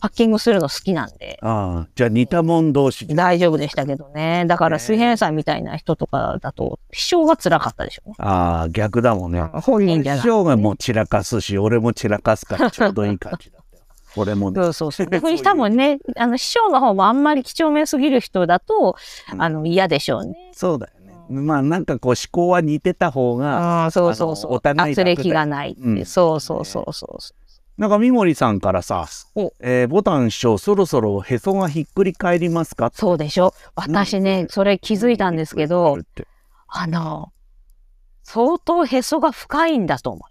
[0.00, 3.06] パッキングするの好きなんで、ああ、じゃあ似たもん同士。
[3.06, 4.44] 大丈夫でしたけどね。
[4.46, 8.14] だから水平さんみたいな人とかだと、秘書が辛かったでしょうね。
[8.18, 9.42] ああ、逆だもんね。
[9.42, 10.22] 本人じゃない。
[10.22, 13.84] 師匠がもう散らかすし、俺も散らかすからちょうどいい感じだったよ。
[14.16, 14.62] 俺もね。
[14.62, 15.06] そうそうそう。
[15.06, 18.96] 逆に多分ね、 あの、師匠の方もあんまり几帳面すぎる人だと、
[19.32, 20.50] うんあの、嫌でしょうね。
[20.52, 21.00] そうだよね。
[21.28, 24.54] まあなんかこう思考は似てた方が、うん、そうそうそう。
[24.54, 27.39] お互い楽だよ圧力がないうんそうそうそうそう。
[27.80, 32.90] なんか三森さんからさお、えーボタン師匠そろそろへそがひっくり返りますか？
[32.92, 35.96] そうでしょ私ね、それ気づいたんですけど、
[36.68, 37.32] あの、
[38.22, 40.22] 相当へそが深いんだと思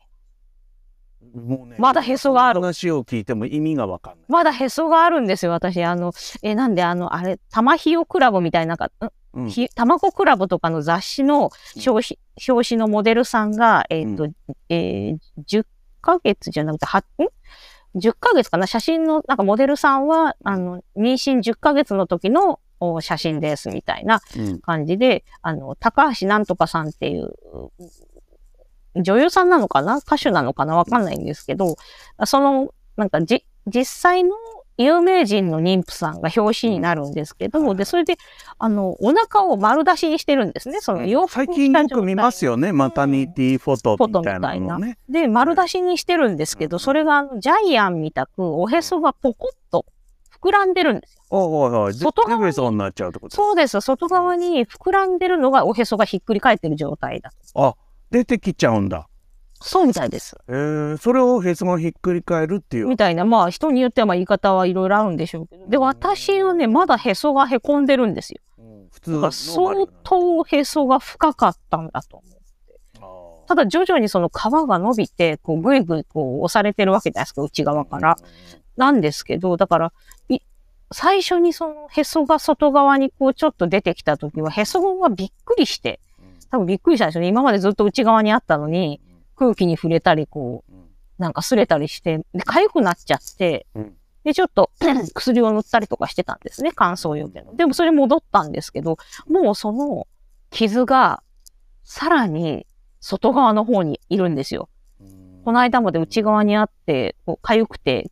[1.33, 1.39] う。
[1.39, 4.25] もうねまだへそがある話を聞いても意味がわかんない。
[4.29, 5.83] まだへそがあるんですよ、私。
[5.83, 8.91] あの、え、なんであの、あれ、玉ひよクラブみたいな、なんか、
[9.33, 11.49] うんんひ卵クラブとかの雑誌の
[11.87, 14.27] 表紙、表紙のモデルさんが、えっ、と、
[14.69, 15.65] えー10
[16.01, 17.03] ヶ月じゃなくて、はん
[17.97, 18.67] ?10 ヶ月かな？
[18.67, 24.59] 写真の、なんかモデルさんは、あの、妊娠10ヶ月の時のお写真です、みたいなうん。
[24.59, 27.33] 感じで、あの、高橋なんとかさんっていう、
[28.95, 29.97] 女優さんなのかな？
[29.97, 30.75] 歌手なのかな？
[30.75, 31.75] わかんないんですけど、
[32.25, 34.35] その、なんかじ、実際の
[34.79, 38.17] 有名人の妊婦さんが表紙になるんですけど、で、それで、
[38.57, 40.79] あの、お腹を丸出しにしてるんですね。
[40.81, 42.49] その洋服最近よく見ますよ。
[42.49, 42.73] よね。
[42.73, 44.97] マタニティフォトみたいなね。
[45.07, 49.85] で、丸出しにしてるんですけど、それがあのジャイアンみたく、おへそがポコッと
[50.41, 51.23] 膨らんでるんですよ。
[51.29, 51.93] おいおい。
[51.93, 53.81] 外側にデベソになっちゃうってことそうです。
[53.81, 57.67] 外側に膨らんでるのがおへそがひっくり返ってる状態だと。
[57.67, 57.75] あ、
[58.11, 59.08] 出てきちゃうんだ。
[59.61, 60.37] そうみたいです。
[60.47, 62.87] えー、それをへそがひっくり返るっていう。
[62.87, 65.67] みたいな、まあ人によってはまあ言い方はいろいろあるんでしょうけど。
[65.67, 68.39] で、私はね、まだへそがへこんでるんですよ。
[68.91, 72.29] 普通だから相当へそが深かったんだと思う。
[73.47, 74.31] 当ただ徐々にその皮
[74.67, 78.15] が伸びて、こうぐいぐいこう押されてるわけじゃないですか、内側から。
[78.77, 79.93] なんですけど、だから、
[80.29, 80.39] い
[80.91, 85.99] 最初にそのへそが外側にこうちょっと出てきた時は、へそがびっくりして、
[86.51, 87.27] 多分びっくりしたんでしょうね。
[87.27, 89.01] 今までずっと内側にあったのに、
[89.39, 90.73] 空気に触れたり、こう、
[91.17, 94.69] なんか擦れたりして、で、痒くなっちゃって、うんで、ちょっと
[95.15, 96.71] 薬を塗ったりとかしてたんですね。
[96.75, 97.55] 乾燥よけの。
[97.55, 98.97] でもそれ戻ったんですけど、
[99.29, 100.07] もうその
[100.49, 101.23] 傷が
[101.83, 102.67] さらに
[102.99, 104.67] 外側の方にいるんですよ。
[105.45, 108.11] この間まで内側にあって、こう痒くて、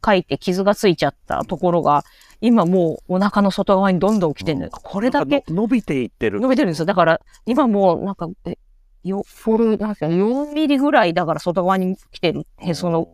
[0.00, 2.02] かいて傷がついちゃったところが、
[2.40, 4.70] 今もうお腹の外側にどんどん来てるのよ。
[4.72, 6.40] これだけ伸びていってる。
[6.40, 6.86] 伸びてるんですよ。
[6.86, 8.28] だから、今もうなんか、
[9.04, 12.46] え、よ、これ、なんすか、4ミリぐらいだから外側に来てる。
[12.58, 13.08] へその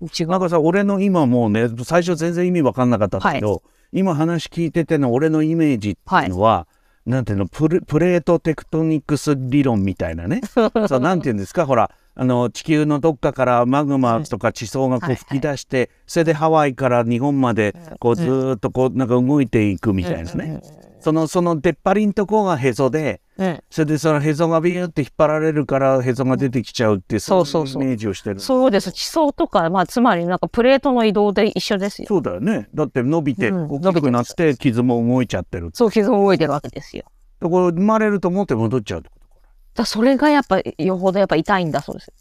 [0.00, 0.38] 内側。
[0.38, 6.66] なんかさ、俺の今もうね、最初全然意味わかんなかったんだけど、今話聞いてての俺のイメージっていうのは、
[7.06, 10.40] なんていうのプレ、プレートテクトニクス理論みたいなね。
[10.88, 20.62] そう、なんていうんですか、ほら、あの、地球のどっかからマグマとか地層がこはいう吹き出して、それでハワイから日本まで、こうずーっとこう、なんか動いていくみたいなね。
[21.00, 23.46] その、その出っ張りんとこがへそで、うん。
[23.46, 23.60] うん。
[23.70, 28.40] それでそのへそがビューって引っ張られるからへそが出てきちゃうってそうそうそういイメージをしてる。
[28.40, 28.92] そうです。
[28.92, 32.08] 地層とか、まあ、つまりなんかプレートの移動で一緒ですよ。
[32.08, 32.68] そうだよね。
[32.74, 35.70] だって伸びてうん大きくなって傷も動いちゃってる。
[35.72, 37.04] そう、傷が動いてるわけですよ。
[37.40, 39.36] でこれ生まれると思って戻っちゃうってことか。
[39.74, 42.12] だそれがやっぱ、よほどやっぱ痛いんだそうです。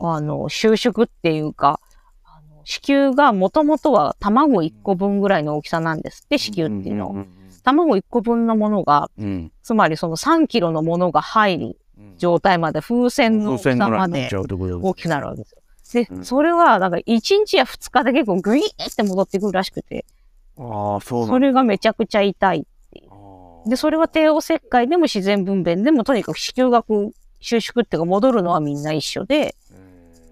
[0.00, 1.80] あの、収縮っていうか、
[2.64, 7.12] 子宮がもともとは卵1個分ぐらいの大きさなんですって、子宮っていうの。
[7.12, 9.52] んん卵1個分のものが、うん。
[9.62, 12.14] つまりその3キロのものが入るうん。
[12.18, 15.62] 状態まで、風船の大きさまで大きくなるわけですよ。
[16.04, 16.24] で、うん。
[16.24, 20.04] それは、なんか1日や2日で結構グイーって戻ってくるらしくて、
[20.58, 22.66] ああ、そうそれがめちゃくちゃ痛い。
[23.10, 23.68] あー。
[23.70, 29.54] で、それは帝王切開でも自然分娩でもとにかく子宮がこう収縮っていうか戻るのはみんな一緒で、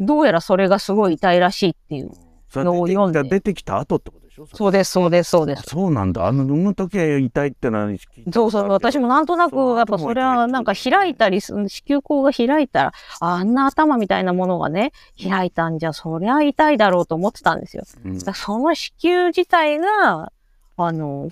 [0.01, 2.11] どうやらそれがすごい痛いらしいっていう。
[2.55, 3.23] のを読んで。
[3.23, 5.63] 出てきた後ってことでしょそうです、そうです、そうです。
[5.67, 6.27] そうなんだ。
[6.27, 7.97] あの、産む時は痛いってのは
[8.33, 17.85] そうそう、私もなんとなく、やっぱそれはなんか開いたりする、子宮口が開いたら、あんな頭みたいなものがね、開いたんじゃ、そりゃ痛いだろうと思ってたんですよ。
[18.05, 20.33] うんその子宮自体が、
[20.77, 21.31] あの、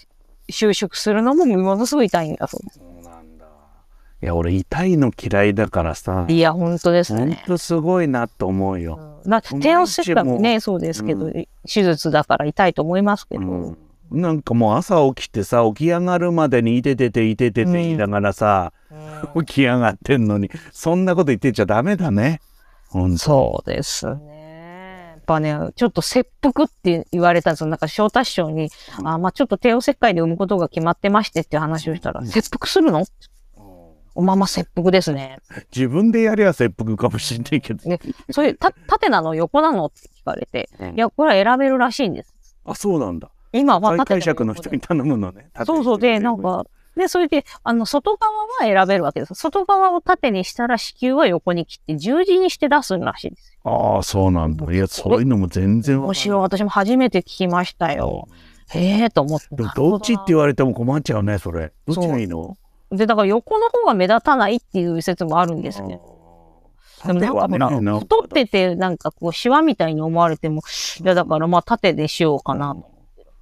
[0.48, 2.80] 収縮するのもものすごい痛いんだそうです。
[4.24, 7.44] いや、俺痛いの嫌いだからさ、いや、本当ですね。
[7.46, 8.98] とすごいなと思うよ。
[9.22, 9.30] うん。
[9.30, 10.40] まあ、帝王切開も。
[10.40, 13.78] ね、そうですけど、う手術だから痛いと思いますけど、うん。
[14.10, 18.72] なんかもう朝起きてさ起き上がるまでにいててていててて言いながらさ、
[19.46, 22.40] 起き上がってんのにそんなこと言ってちゃダメだね。
[23.18, 24.06] そうです。
[24.06, 25.10] ね。
[25.10, 27.66] やっぱね、ちょっと切腹って言われたんですよ。
[27.66, 28.70] なんか翔太師匠に、
[29.02, 32.26] あまあちょっと帝王切開で産むことが決まってましてっていう話をしたら、うん。
[32.26, 33.04] 切腹するの？
[34.14, 35.38] おまま切腹ですね。
[35.74, 37.88] 自分でやりゃ切腹かもしんないけど。
[37.88, 37.98] ね
[38.30, 42.34] そういう、た、縦なの横なのって聞かれて、うんいや、これは選べるらしいんです。
[42.64, 43.30] あそうなんだ。
[43.52, 45.50] 今は縦解釈の人に頼むのね。
[45.64, 45.98] そうそう。
[45.98, 49.34] で、なんか、で、それで、あの、外側は選べるわけです。
[49.34, 53.94] 外側を縦にしたら子宮は横に切って十字にして出すらしいですよ。
[53.96, 54.72] ああそうなんだ。
[54.72, 56.40] いやそういうのも全然面白い。
[56.40, 58.28] 私も初めて聞きましたよ。
[58.70, 59.46] へえと思って。
[59.74, 61.72] どっちって言われても困っちゃうねそれ。
[61.86, 62.56] どっちがいいの？
[62.96, 66.14] で、だから横の方が目立たないっていう説もあるんですけど。
[67.06, 70.62] でもなんか太っててなんかこうシワみたいに思われても、
[71.02, 72.90] いやだからまあ縦でしようかなと。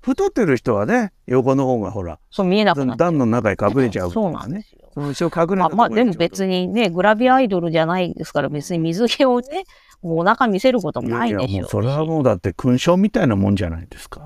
[0.01, 3.11] 太ってる人はね横の方がほらそう見えなくなっちゃう。
[3.13, 4.33] 段の中に隠れちゃうかそう。
[4.33, 4.79] なんですよ。
[4.97, 9.65] 後ろ隠れまあ、まあでも別にね、グラビアアイドルじゃないですから別に水着をね、
[10.03, 14.21] もうお腹見せることもいやいやないでしょもうそれはもうだって勲章みたいなもんじゃないですか。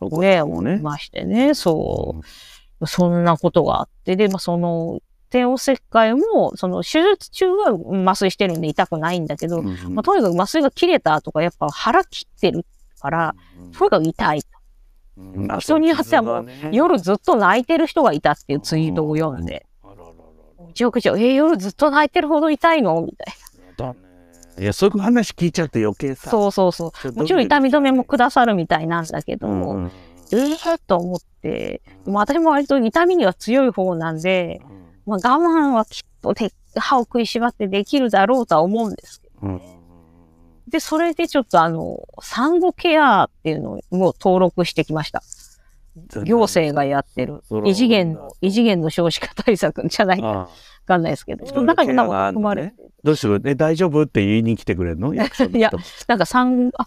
[0.00, 0.80] ね、もね。
[0.82, 2.22] ましてね、そう。
[2.86, 12.66] そんなことがあって、で、まあその、帝王切開も、その手術中は麻酔してるんで痛くないんだけど、うんまあ、とにかく麻酔が切れたとか、やっぱ腹切ってる
[13.00, 13.34] から、
[13.78, 14.42] とにかく痛い。
[15.16, 15.58] うん。
[15.58, 20.06] 人によってはもう夜ずっと泣いてる人がいたっていうツイートを読んで、あららら
[20.58, 20.66] ら。
[20.66, 23.00] めちゃくちゃ、えー夜ずっと泣いてるほど痛いの？
[23.00, 23.34] みたい
[23.78, 23.98] だね。
[24.58, 26.16] いやそういう話聞いちゃって余計な。
[26.16, 26.30] さ。
[26.30, 27.12] そうそうそう。
[27.12, 29.90] もちろん痛み止めもくださるみたいなんだけど、うんうん
[30.32, 34.60] えーと思って、でも私も割と痛みには強い方なんで、
[35.06, 39.34] まあ、我慢はきっとで歯を食いしばってできるだろうとは思うんですけど。
[39.42, 39.60] うん。
[40.68, 43.82] で、それでちょっとあの、産後ケアっていうのを
[44.18, 45.22] 登録してきました。
[46.24, 47.42] 行政がやってる。
[47.66, 50.20] 異次元の、異次元の少子化対策じゃない。
[50.20, 50.42] かわあ。
[50.42, 50.48] あ
[50.84, 52.74] かんないですけど、その中になんか含まれ。
[53.04, 54.02] どうするえ大丈夫？
[54.02, 55.14] って言いに来てくれるの？
[55.14, 55.70] いや
[56.08, 56.86] なんか産、あ、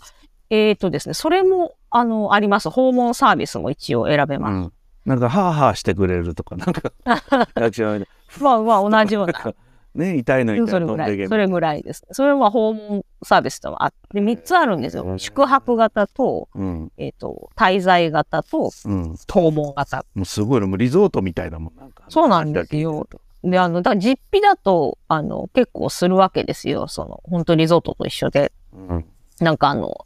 [0.49, 2.69] えっ、とですね、それも、あの、あります。
[2.69, 4.73] 訪問サービスも一応選べまうん
[5.05, 6.91] なんかハーハーしてくれるとかなんか
[7.55, 8.43] 役所のす。
[8.43, 9.33] まあまあ同じような。
[9.93, 12.05] ね痛いの痛いそれぐらい、飛んでけそれぐらいです。
[12.11, 15.17] それは訪問サービスとあって、3つあるんですよ。
[15.17, 20.03] 宿泊型と、うんえっ、と、滞在型と、うん訪問型。
[20.15, 23.07] もうすごいのもうリゾートみたいなもんなんかそうなんですよ。
[23.43, 26.87] で、あの、だから実費だと、あの、結構するわけですよ。
[26.87, 28.51] その、本当リゾートと一緒で。
[28.73, 29.05] うん
[29.39, 30.05] なんかあの、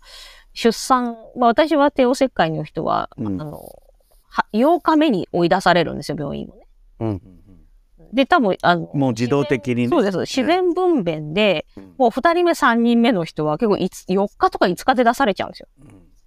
[0.59, 3.41] 出産、まあ私は帝王切開の人は、うん。
[3.41, 3.61] あの、
[4.27, 6.67] は8日目に追い出されるんですよ、病院をね。
[6.99, 7.21] うん。
[8.11, 9.87] で、多分、あの、もう自動的にね。
[9.87, 10.17] そうです。
[10.19, 11.95] 自然分娩で、うん。
[11.97, 15.67] もう2人目、3人目の人は結構いつ4日とか5日で出されちゃうんですよ。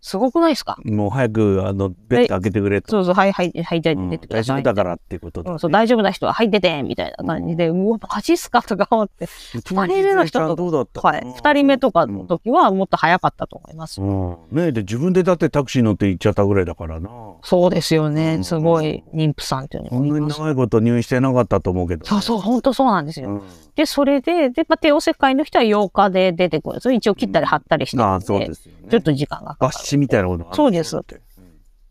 [0.05, 0.77] すごくないですか？
[0.85, 4.63] もう早くあのベッド開けてくれと、そうそう、はい、はい、はい、出うんてください。
[4.63, 9.27] 大丈夫だからっていうことで、うん、そう、大丈夫な人は、はい、出てみたいな感じで、うわ、マジっすかとか思って。
[9.55, 11.01] 二人目の人とどうだった？
[11.01, 11.25] はい。
[11.37, 14.03] 二人目とかの時はもっと早かったと思います。
[14.03, 17.09] うん、ねえで自分でだってタクシー乗って行っちゃったぐらいだからな
[17.43, 18.35] そうですようね。
[18.37, 20.27] んすごい妊婦さんっていうのそんなに。
[20.29, 23.31] 長いこと入院してなかったと思うけどそうそう、本当そうなんですよ。
[23.31, 23.43] うん
[23.75, 26.93] で、それで、で、まあ、帝王切開の人は8日で出てくるんですよ。
[26.93, 30.97] 一応切ったり貼ったりしてるんああそうで、ですよねちょっと時間がかか抜歯みたいなことそうです。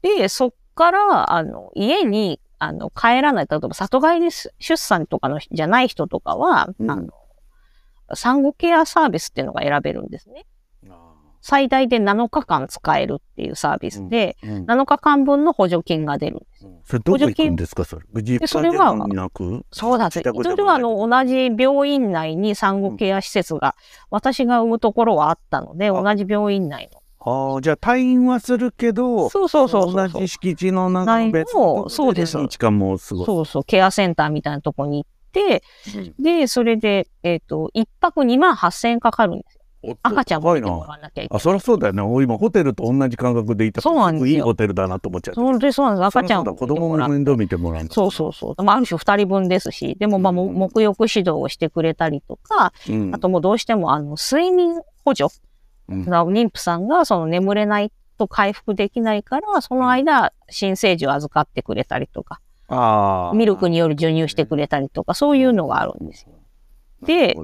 [0.01, 6.91] で、そっから、あの、家に、あの、帰らない、例えば里帰り出産とかのじゃない人とかは、うん。
[6.91, 7.09] あの、
[8.13, 10.45] 産後ケアサービスっていうのが選べるんですね。
[11.43, 14.65] 最大で7日間使えるっていうサービスで、あうん。
[14.65, 16.67] 7日間分の補助金が出るんです。
[16.85, 17.83] それどこ行くんですか？
[17.83, 18.05] それ？
[18.47, 18.89] それは
[19.71, 20.17] そうなんです。
[20.19, 20.21] よ。
[20.21, 23.75] 自宅でもそれはあの、同じ病院内に産後ケア施設が、
[24.11, 25.93] 私が産むところはあったので、あ。
[25.93, 27.00] 同じ病院内の。
[27.23, 30.09] ああじゃあ退院はするけどそうそうそうそう。
[30.09, 35.63] 同じ敷地の中の別そうです何日間も過ごすそうそう、ケアセンターみたいなとこに行って、
[36.19, 39.61] で、それで、えっ、と、一泊2万8000円かかるんですよ。
[40.03, 41.37] 赤ちゃんも見てもらわなきゃいけない。
[41.37, 46.05] あそりゃそうだよね俺今ホテルと同じ感覚でいたそうなんですよいいホテルだなと思っちゃって本当にそうなんです。
[46.05, 48.63] 赤ちゃんそりゃそうだ子供の面倒見てもらうそうそうそう。
[48.63, 55.29] まあ、ある種二人分ですし、でもまあ、もうん沐浴指導をしてくれたりとか、うんあともうどうしてもあの、睡眠補助。
[55.89, 62.39] うん妊婦さんがその眠れないと回復できないから、その間、新生児を預かってくれたりとか、
[63.33, 66.33] ミルクによる授乳してくれたりとか、そういうのがあるんですよ。
[67.03, 67.35] で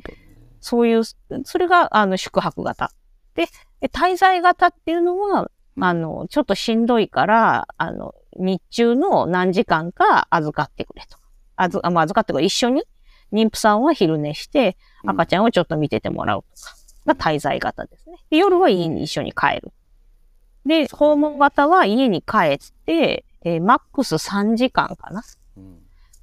[0.60, 2.92] そういう、それが、あの、宿泊型。
[3.36, 3.48] で、
[3.80, 11.18] で滞在型っていうのは、うんあの、ちょっとしんどいから、あの、日中の何時間か預かってくれと。
[11.56, 12.46] あず、あまあ、預かってくれ。
[12.46, 12.84] 一緒に、
[13.32, 16.76] 妊婦さんは昼寝して、うん赤ちゃんをちょっと見ててもらうとか、
[17.08, 18.18] が滞在型ですね。
[18.30, 19.72] で夜は家に一緒に帰る。
[20.66, 25.24] で、訪問型は家に帰って、えーマックス3時間かな。
[25.58, 25.78] うん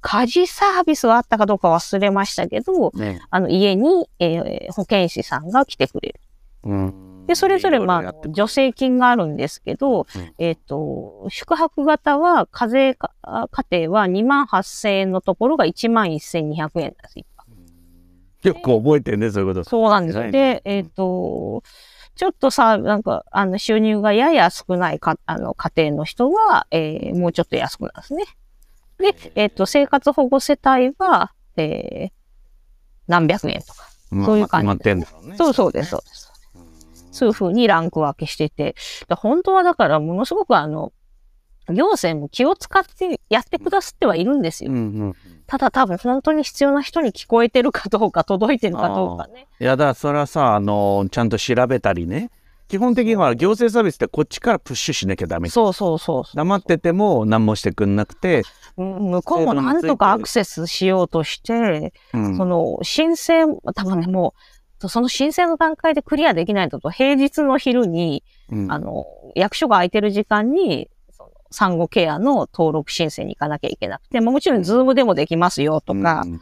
[0.07, 6.19] 家事サービスはあったかどうか忘れましたけど、ねあの、家に、えー保健師さんが来てくれる。
[6.65, 17.15] うんで、それぞれ、まあ助成金があるんですけど、うんえっ、と、宿泊型は、課税か家庭は2万8000円のところが1万1200円です。
[18.49, 19.69] よく覚えてんねそういうこと。
[19.69, 20.31] そうなんです。
[20.31, 21.63] で、えっ、と、
[22.15, 28.25] ちょっとさ、なんか、あの、収入がやや少ないか、あの、家庭の人は、えーもうちょっと安くなるんですね。
[28.97, 32.11] で、えっ、と、生活保護世帯は、えー
[33.07, 33.87] 何百円とか。
[34.11, 35.05] まあそういう感じね。
[35.37, 36.31] そうそうです、そうです。
[37.11, 38.75] そういうふうにランク分けしてて、
[39.07, 40.91] で本当はだからものすごくあの、
[41.69, 44.71] 行政も気を使ってやってくださってはいるんですよ。
[44.71, 45.15] うんうん
[45.47, 49.47] ただ多分本当に必要な人に聞こえてるかどうか、届いてるかどうかね。
[49.59, 52.31] いやだそれはさあのちゃんと調べたりね
[52.67, 56.35] 基本的には行政サービスってこっちからプッシュしなきゃダメそうそうそうそう。
[56.35, 58.41] 黙ってても何もしてくんなくて、
[58.77, 63.45] うん向こうもなんとかアクセスしようとして、うんその申請、
[63.75, 64.33] 多分ね、も
[64.81, 69.05] う、その申請の段階でクリアできないと、平日の昼に、うんあの、
[69.35, 70.89] 役所が空いてる時間に、
[71.55, 76.39] 産後ケアの登録申請に行かなきゃいけなくて、まあもちろんズームでもできますよとかうん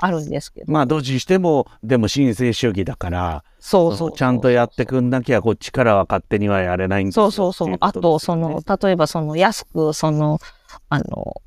[0.00, 7.30] あるんですけど、まあどっちにしてもでも申請主義だからそうそうちゃんとやってくんなきゃこっちからは勝手にはやれないんですよ。
[7.32, 7.76] そうそうそう。
[7.80, 10.38] あと、その、例えばその安く、その、
[10.88, 11.42] あの、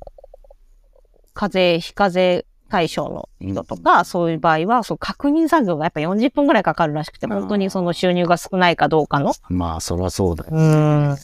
[1.32, 9.32] 課税、非課税対象の人とか、そういう場合は、そう確認作業がやっぱ40分ぐらいかかるらしくて、本当にその収入が少ないかどうかの。
[9.48, 11.10] まあそりゃそうだよ、うん。
[11.10, 11.16] うん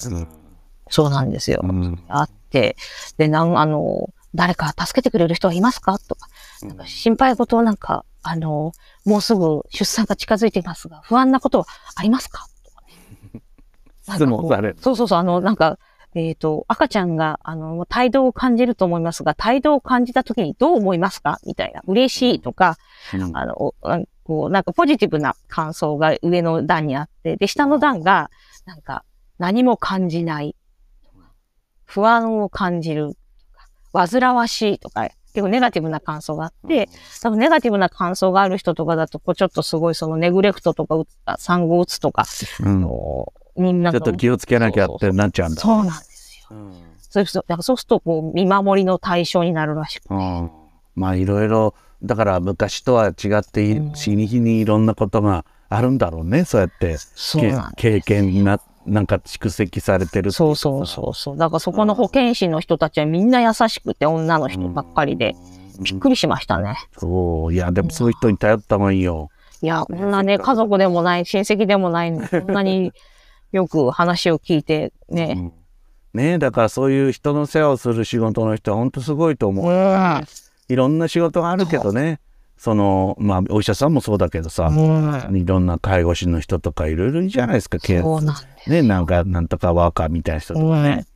[0.90, 1.60] そうなんですよ。
[1.62, 2.02] うん。
[2.08, 2.76] あって、
[3.16, 5.98] で、なん、あの、誰か助けてくれる人はいますか？
[5.98, 6.28] とか、
[6.62, 8.72] なんか心配事をなんか、あの、
[9.04, 11.66] もうすぐ出産が近づいていますが、不安なことは
[11.96, 12.46] ありますか？
[12.64, 12.82] とか
[13.34, 13.42] ね。
[14.16, 14.76] 質問される。
[14.80, 15.78] そうそうそう、あの、なんか、
[16.14, 21.38] えっ、と、赤ちゃんが、あの、態度を感じると思いますが、態度を感じたときにどう思いますか？
[21.46, 21.82] みたいな。
[21.86, 22.76] 嬉しいとか、
[23.14, 23.36] うん。
[23.36, 23.54] あの、
[24.24, 28.30] こう、なんかポジティブな感想が上の段にあって、で、下の段が、
[28.66, 29.04] なんか、
[29.38, 30.54] 何も感じない。
[31.88, 33.16] 不安を感じる。
[33.92, 34.06] とか。
[34.06, 36.88] 煩わしいとか、結構ネガティブな感想があって、
[37.22, 42.24] 多分ネガティブな感想がある人とかだと、こうちょっとすごいそのネグレクトとか産後うつとか、
[42.60, 42.80] うん。
[42.82, 45.60] のになんかちょっと気をつけなきゃってなっちゃうんだ。
[45.60, 46.56] そうなんですよ。
[46.56, 46.72] うん
[47.10, 50.10] そうそうだからそうすると、こう、見守りの対象になるらしく。
[50.10, 50.50] うん。
[50.94, 53.64] まあいろいろだから昔とは違って
[53.94, 56.94] 日に日にいろんなことがあるんだろうねそうやって。
[56.94, 58.32] けそうなん経験
[58.88, 61.36] ななんか蓄積されてるそうそうそうそう。
[61.36, 65.34] だからそこの保健師の人たちはみんな優しくて女の人ばっかりで、
[65.80, 66.76] びっくりしましたね。
[66.96, 69.30] そういやでもそういう人に頼った方がいいよ。
[69.60, 72.92] いや、こんなね、家族でもない、親戚でもないこんなに
[73.52, 75.34] よく話を聞いてね。
[75.36, 75.52] うん
[76.14, 79.70] ねだからそういう人の世話をする仕事の人は本当すごいと思う。
[79.70, 80.24] うん。
[80.68, 82.20] いろんな仕事があるけどね
[82.58, 85.36] そのまあお医者さんもそうだけどさ、うん。
[85.36, 88.36] いろんな介護士の人とかいろいろいいじゃないですかケアそうなん。
[88.70, 91.06] ねなんかなんとかワーカーみたいな人とかね。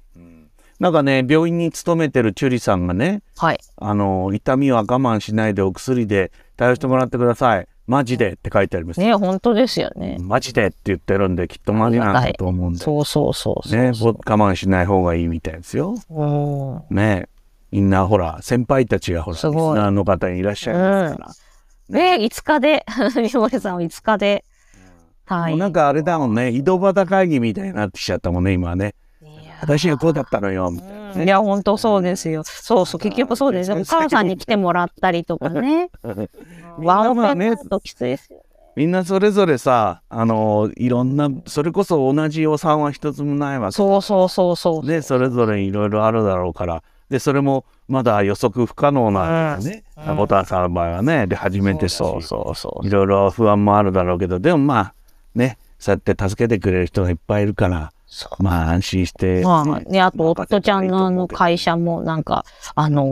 [0.79, 3.61] なんかね病院に勤めてるチュリさんがねはい。
[3.77, 10.17] あの痛みは我慢しないでお薬で対応してもらってくださいマジでって書いてあります、ね、本当ですよね。
[10.21, 13.81] マジでって言ってるんできっとマジなんだと思うんでそうそうそうそう。
[13.81, 16.97] ねぼ我慢しない方がいいみたいですようん。
[16.97, 17.29] ね
[17.73, 21.35] みんなほら先輩たちがほらリスナーの方にいらっしゃいますか
[21.89, 22.85] ら、ね、5日で、
[23.17, 24.45] みもれさんは5日で。
[25.27, 25.51] 退院。
[25.51, 26.51] もうなんかあれだもんね。
[26.51, 28.95] 井戸端会議みたいになってきちゃったもんね今ね。
[29.63, 31.23] 私がこうだったのよみたいなうん。
[31.23, 32.43] いや、本当そうですよ。
[32.45, 33.71] そうそう、結局そうです。
[33.71, 33.77] よ。
[33.79, 35.89] お母さんに来てもらったりとかね。
[36.79, 38.43] ワンオペだときついですよ。
[38.75, 43.73] みんなそれぞれさあのいろんなそれこそ同じ予算は一つもないわけ。
[43.73, 44.87] そうそうそうそう。
[44.87, 46.83] ねそれぞれいろいろあるだろうから
[47.13, 50.17] でそれもまだ予測不可能なね、うん。
[50.17, 52.27] ボタンさんの場合はねで初めてそうし。
[52.27, 52.87] そうそう。
[52.87, 54.95] いろいろ不安もあるだろうけどでもまあ
[55.37, 57.93] ねそうやって助けてくれる人がいっぱいいるから。
[58.41, 62.45] まあ安心して、まあ、ね、あと、夫ちゃんの会社もなんか、
[62.75, 63.07] あの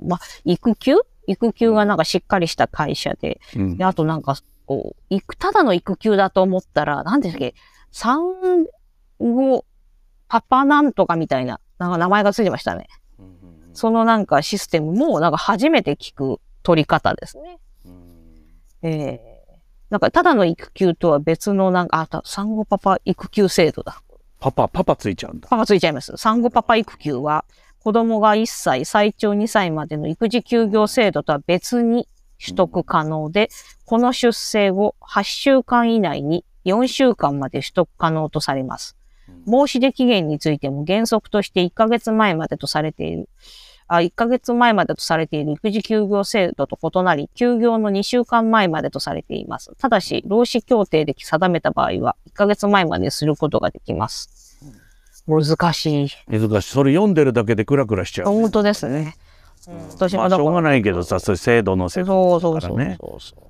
[0.00, 0.94] ーまあ、育休？
[1.26, 3.76] 育休がなんかしっかりした会社で、うん。
[3.76, 7.56] で、あとなんか、こう、育ただの育休だと思ったら、なんでしたっけ、
[7.90, 8.20] 産
[9.18, 9.64] 後、
[10.28, 12.86] パパなんとかみたいな、なんか名前がついてましたね。
[13.78, 17.58] そのなんかシステムも、なんか初めて聞く取り方ですね。
[18.82, 19.38] ええ
[19.88, 24.02] なんか、ただの育休とは別のなんか、あ、た産後パパ育休制度だ。
[24.40, 26.16] パパパパついちゃうんだパパついちゃいます。
[26.16, 27.44] 産後パパ育休は、
[27.78, 32.08] 子供が1歳、最長2歳までの育児休業制度とは別に
[32.44, 33.48] 取得可能で、
[33.86, 38.96] この出生後8週間以内に4週間まで取得可能とされます。
[39.46, 49.72] 申し出期限についても原則として1ヶ月前までとされている、あ、1ヶ月前までとされている育児休業制度と異なり、休業の2週間前までとされています。
[49.78, 54.58] ただし、労使協定で定めた場合は、1ヶ月前まですることができます。
[55.26, 56.10] 難しい。
[56.26, 59.14] 難しいそれ読んでるだけでクラクラしちゃう、本当ですね。
[59.90, 63.40] 私まあ、もだからしょうがないけどさそういう制度のせそうそうそうだからねそうそう。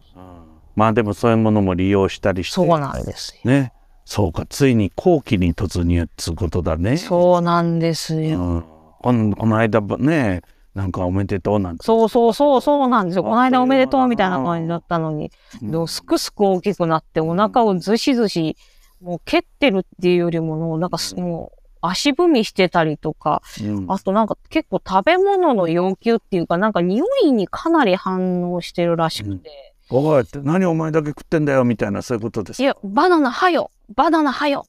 [0.74, 3.50] まあでもそういうものも利用したりしてそうなんですよ。
[3.50, 3.72] ね
[4.04, 8.38] そうかついに後期に突入っつうことだねそうなんですうよ。
[8.38, 8.64] ん、
[9.00, 10.42] このこの間ばね
[10.74, 11.84] なんかおめでとうなんて。
[11.84, 13.24] そうそうそうそうなんですよ。
[13.24, 18.56] この間おめでとうみたいな感じだったのに、でもすくすく大きくなってお腹をずしずし、
[19.00, 23.86] もう蹴ってるっていうよりも、なんかすもう足踏みしてたりとか、うん。
[23.88, 33.70] あとなんか結構食べ物の要求っていうか、なんか匂いにかなり反応してるらしくて、おいって何お前だけ食ってんだよみたいなそういうことですいや、バナナはよ。
[33.96, 34.66] バナナはよ。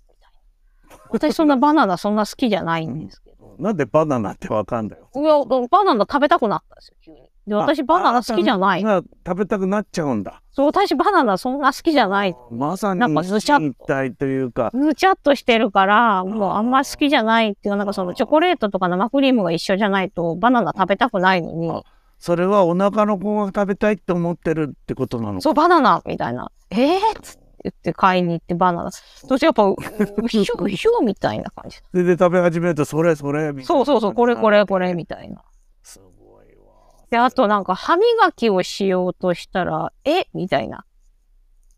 [1.12, 3.29] 私そんなバナナそんな好きじゃないんですけど。
[3.60, 7.30] なんでバナナってわかんだよいや、バナナ食べたくなったんですよ、急に。
[7.48, 8.84] で、私バナナ好きじゃない。
[8.84, 12.36] が食べたくなっちゃうんだそう、私バナナそんな好きじゃない。
[12.52, 21.82] まさになんかずちゃっとというかぬちゃっとしてるから、もうあんま好きじゃないっていうか、なんかそのチョコレートとか生クリームが一緒じゃないとバナナ食べたくないのにあ、
[22.20, 26.52] それはお腹の子が食べたいって思ってるってことなのそう、バナナみたいな。
[26.70, 28.92] えー、っつって言って買いに行ってバナナ。
[28.92, 29.64] そしてやっぱ、
[30.30, 31.78] ひゅうひゅうみたいな感じ。
[31.78, 35.44] それで食べ始めるとそれそれみたいなそうそうそう、これこれこれみたいな。
[35.84, 36.74] すごいわ
[37.10, 38.06] で、あとなんか歯磨
[38.36, 40.28] きをしようとしたら、え？
[40.34, 40.86] みたいな。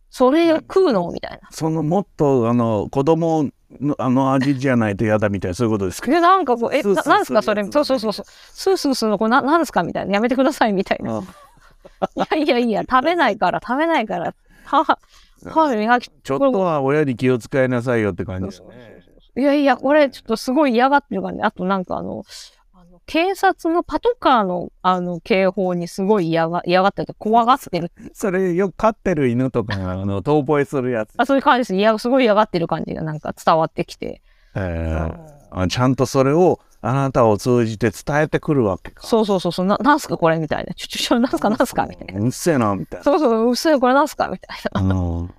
[0.10, 1.10] それ食うの？
[1.12, 1.48] みたいな。
[1.52, 6.12] そのもっとあの子供のあの味じゃないと嫌だみたいなそういうことですか？
[6.12, 7.64] で、なんかこう、え、ななんすかそれ？
[7.72, 8.26] そうそうそうそう。
[8.28, 9.18] スースーするの？
[9.18, 9.84] これな、なんですか？
[9.84, 10.14] みたいな。
[10.14, 11.24] やめてくださいみたいな。
[12.02, 12.04] あ
[12.36, 14.34] いやいやいや、食べないから、食べないから。
[14.66, 15.00] 歯、歯
[15.50, 19.04] 磨き、ちょっとは親に気を使いなさいよって感じですね。
[19.38, 21.44] いやいや、これちょっとすごい嫌がってるからね。
[21.44, 22.24] あとなんかあの、
[22.74, 27.92] あの警察のパトカーのあの警報にすごい嫌が嫌がってて怖がってる。
[28.14, 31.14] それよく飼ってる犬とかがあの遠吠えするやつ。
[31.18, 31.76] あそういう感じです。
[31.76, 34.22] いや、すごい嫌がってる感じがなんか伝わってきて。
[34.56, 39.06] えーあちゃんとそれをあなたを通じて伝えてくるわけか。
[39.06, 40.74] そうそうそうそう、ななんすかこれみたいな。
[40.74, 41.86] ちょちょちょ、なんすかなんすか？
[41.86, 42.20] みたいな。
[42.20, 43.04] うっせえなみたいな。
[43.04, 44.28] そうそう、うっせえこれなんすか？
[44.30, 44.80] みたいな。
[44.80, 45.30] あの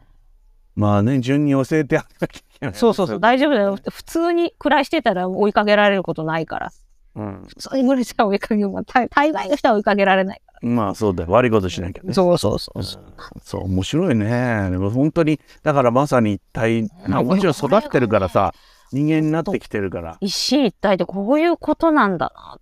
[0.74, 2.74] まあね順に教えてあげなきゃいけない。
[2.74, 3.76] そうそうそう、大丈夫だよ。
[3.90, 6.72] 普通に暮らしてたら追いかけられることないから。
[7.14, 8.70] うん普通に暮らしたら追いかける。
[8.70, 10.68] まあ大大概の人は追いかけられないから。
[10.68, 13.02] まあそうだよ悪いことしなきゃねそうそうそうそう。
[13.42, 18.54] そう面白いねでも本当にだからまさに一体まあもちろん育ってるからさ
[18.92, 22.58] 人間になってきてるから一進一退ってこういうことなんだな。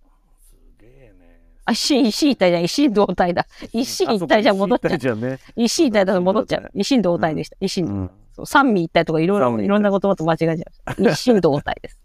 [1.65, 2.63] あ、一進一進一退じゃん。
[2.63, 3.45] 一進同体だ。
[3.71, 4.97] 一進一退じゃ戻っちゃう。
[4.97, 6.71] じゃね一進一退だと戻っちゃう。
[6.73, 7.57] 一進同体でした。
[7.59, 11.11] 一進、うんそう三味一体とかいろいろ、いろんな言葉と間違えちゃいました。
[11.11, 11.97] 一進同体です。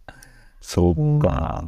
[0.61, 1.65] そうか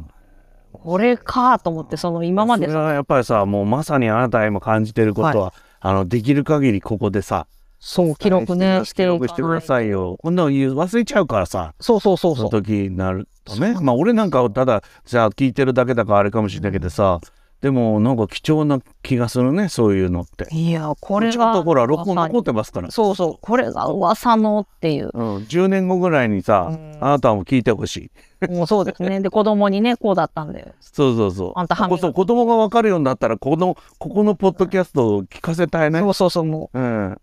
[0.73, 7.47] これかと思って、その今までそれはやっぱりさもうまさにあなた今感じてることは、あのできる限りここでさ
[7.79, 11.73] そう、記録ね、してお記録してくださいよこんなの言う忘れちゃうからさ。
[11.79, 12.49] そうそうそうそう。
[12.49, 13.75] その時になるとね。
[13.81, 17.19] まあ俺なんかはただじゃあ聞いてるだけだからあれかもしれないけどさ。
[17.61, 20.47] でもなんか貴重な気がするねそういうのって。
[20.55, 21.53] いや、これちゃんが。
[21.53, 25.09] とほら録音残ってますから、そうそう、これが噂のっていう。
[25.13, 26.97] うん、10年後ぐらいにさ、うん。
[27.01, 28.11] あなたも聞いてほし
[28.41, 28.49] い。
[28.49, 29.19] もうそうですね。
[29.19, 30.67] で、子供にね、こうだったんだよ。
[30.79, 31.53] そうそうそう。
[31.55, 35.99] あんた歯磨きこそ子供が分かるようになったらこのここのポッドキャストを聞かせたいね。
[35.99, 36.79] そうそうそう、もう。
[36.79, 37.11] ん。
[37.11, 37.21] う、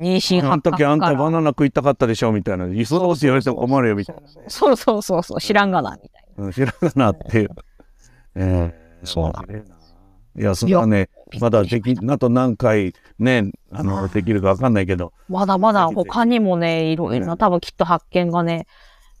[0.00, 2.64] 妊娠あの時あんたバナナ食いたかったでしょみたいな。
[2.86, 4.22] そんなこと言われても困るよみたいな。
[4.48, 7.50] そうそうそうそう、知らんがな、みたいうん、知らんなっていう。
[8.36, 9.78] ええそうな面白いな
[10.38, 11.40] いや、そんなね、な。
[11.40, 15.12] まだでき、あと何回ね、あの、できるかわかんないけど。
[15.28, 18.66] まだまだ他にもね、いろいろな、多分きっと発見がね、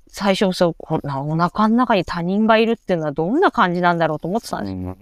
[0.06, 4.96] 最初そう、こんなお腹の中に他人がいるっていうのはどんな感じなんだろうと思ってたんですよ。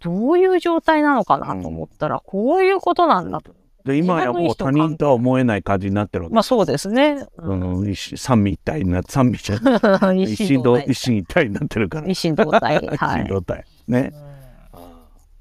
[0.00, 3.52] どういう状態なのかなと思ったら、こういうことなんだと。
[3.88, 6.34] で、今やもう他人とは思えない感じになってるわけ。
[6.34, 7.26] まあそうですね。
[7.36, 12.06] その一心三位一体になって、三位じゃない一 一心同一心一体になってるから。
[12.06, 12.76] 一心同体。
[12.76, 13.22] 一はい。
[13.22, 13.64] 心同体。
[13.88, 14.12] ね。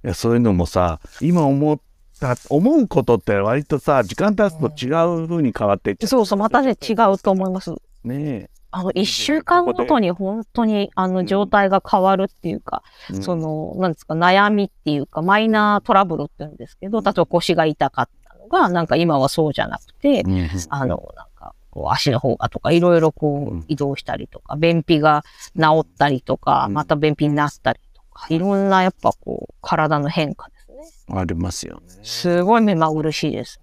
[0.05, 1.77] いや、そういうのもさ、今思っ
[2.21, 4.87] た、思うことって割とさ、時間経つと違
[5.23, 7.71] う風に変わっていっちゃそうそう、またね、違うと思います。
[7.71, 7.77] う。
[8.05, 13.15] ねあの、一週間ごとに本当に、あの、状態が変わるっていうか、え。
[13.15, 18.09] うんその、なんですか、悩みっていうか、マイナートラブルって言うんですけど、例えば腰が痛かっ
[18.47, 25.23] が、なんか今はそうじゃなくて、うんあの、なんか、こう足の方がとか、いろいろこう移動したりとか、便秘が
[25.55, 30.71] 治ったりとか、うんまた便秘になったりとか、いろんなやっぱこう、体の変化です
[31.11, 31.19] ね。
[31.19, 31.81] ありますよね。
[32.03, 33.61] すごい目まぐるしいです。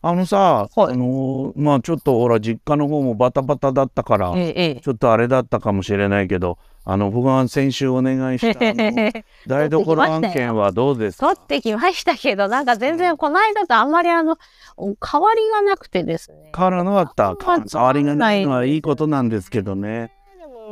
[0.00, 6.58] あのさ、はいあのーまあちょっとほら実家の方もバタバタだったから、ええ、えちょっとあれだったかもしれないけど、
[6.90, 8.58] あの僕が先週お願いした。
[9.46, 11.36] 台所案件はどうですか？
[11.36, 14.38] 取ってきましたけど、なんか全然この間とあんまりあの、
[14.78, 16.50] 変わりがなくてですね。
[16.56, 17.34] 変わらなかった。
[17.74, 20.12] 変わりがないのはいいことなんですけどね。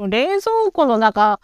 [0.09, 1.39] 冷蔵庫の中、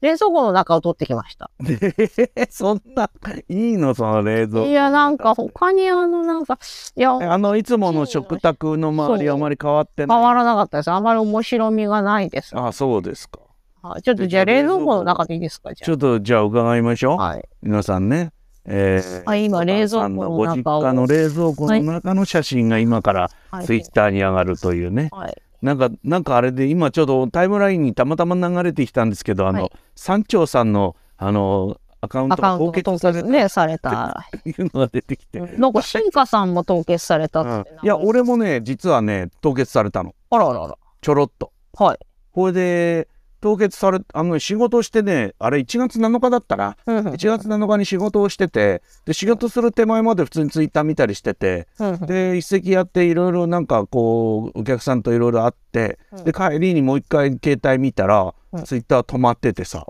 [0.00, 1.50] 冷蔵庫の中を取ってきました。
[2.50, 3.10] そんな
[3.48, 6.60] いいのその冷蔵庫いや、なんか他にあの、なんか、
[6.94, 10.18] いや、あのいつもの食卓の周りはあまり変わってない？
[10.18, 10.90] 変わらなかったです。
[10.92, 12.52] あまり面白みがないです。
[12.56, 13.40] あそうですか。
[13.88, 15.74] はいちょっとじゃあ冷蔵庫の中でいいですか？
[15.74, 17.12] じゃちょっとじゃあ伺いましょう。
[17.14, 17.16] あ。
[17.16, 17.44] はい。
[17.62, 18.32] 皆さんね。
[18.64, 23.66] えーはい今冷蔵庫のご実家の冷蔵庫の中の写真が今からはい。
[23.66, 25.10] ツイッターに上がるというね。
[25.12, 25.42] はい。
[25.60, 34.26] なんか、なんかあれで今ちょうどタイムラインにたまたま流れてきたんですけど、あの、はい山頂さんの、あの、アカウンアトが凍結されたね、された。
[34.42, 35.40] というのが出てきて。
[35.40, 37.70] なんか、シンカさんも凍結されたうんって。
[37.82, 40.14] いや、俺もね、実はね、凍結されたの。
[40.30, 40.76] あらあらあら。
[41.00, 41.50] ちょろっと。
[41.78, 41.98] はい。
[42.32, 43.08] これで、
[43.44, 46.78] 凍結され、あの、仕事をしてね、あれ1月7日だったな。
[46.86, 52.06] うんうん1月7日に仕事をしてて、で、仕事する手前まで普通にツイッター見たりしてて、うんうん。
[52.06, 56.24] で、一席やっていろいろなんかこう、お客さんといろいろ会って、うん。
[56.24, 58.64] で、帰りにもう一回携帯見たら、うん。
[58.64, 59.84] ツイッター止まっててさ。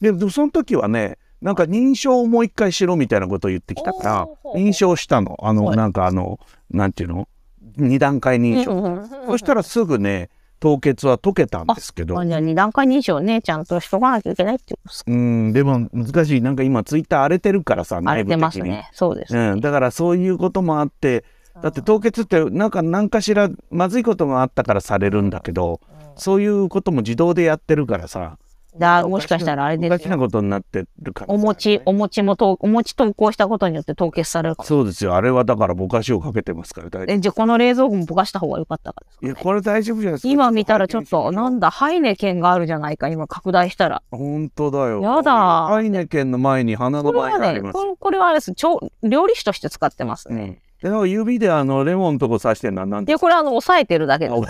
[0.00, 5.36] で、でもその時はね、なんか認証をもう一回しろみたいなことを言ってきたから認証したの。
[5.40, 5.76] あの、はい。
[5.76, 7.28] なんかあの、なんていうの？
[7.76, 9.06] 二段階認証。
[9.26, 10.30] そしたらすぐね、
[10.62, 15.10] 凍結は解けたんですけどあ、じゃあ二段階認証ね、ちゃんとしとかなきゃいけないってことですか。
[15.10, 16.40] うん、でも難しい。
[16.40, 18.60] なんか今ツイッター荒れてるからさ、荒れてます。
[18.60, 18.88] ね。
[18.92, 19.36] そうです。
[19.36, 21.24] うん、だからそういうこともあって、
[21.60, 25.80] だって凍結ってなんか何かしらまずいことがあったからされるんだけど、
[26.14, 28.38] そういうことも自動でやってるからさ、
[28.78, 29.98] だもしかしたらあれおですよ。
[29.98, 34.66] かしなことになってるからさお餅、お餅もと、お餅投稿したことによって凍結されるかも。
[34.66, 35.14] そうですよ。
[35.14, 37.04] あれはだからぼかしをかけてますから大。
[37.08, 40.28] え、じゃあこの冷蔵庫もぼかした方が良かったからですかいや、これ大丈夫じゃないですか。
[40.28, 44.02] 今見たらちょっと、ななんだ、ハイネケンがあるじゃないか、今拡大したら。
[44.10, 45.02] 本当だよ。
[45.02, 47.72] やだハイネケンの前に花の前があります。
[47.72, 48.54] これこれはあれです。
[48.54, 50.60] 調料理酒として使ってますね。
[50.82, 51.10] うん。
[51.10, 54.42] 指であのレモンのとこ刺してるのは何で、これあの、押さえてるだけです。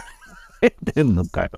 [0.61, 1.51] 出てんのかよ。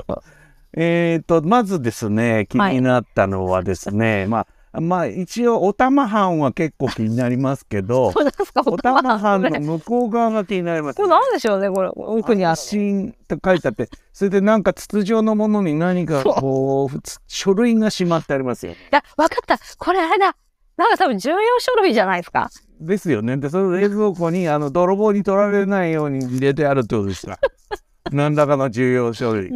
[0.76, 11.90] えっと、まずですね、気になったのはですね、 まあ、まあ、一応、お玉藩は結構気になりますけどこ、れなんですかお玉藩これの向こう側が気になります、これなんでしょうね、これ。
[11.94, 12.56] 奥にある。
[12.56, 18.78] 信と書いてあって、それでなんか筒状のものに何かこう、つ書類がしまってありますよね。
[18.78, 19.58] いや、わかった。
[19.78, 20.34] これあれだ。
[20.76, 22.50] なんか多分重要書類じゃないですか。
[22.80, 23.36] ですよね。
[23.36, 27.38] で、その冷蔵庫に、あの、泥棒に取られないように入れてあるってことですか。
[28.12, 29.50] 何らかの重要書類。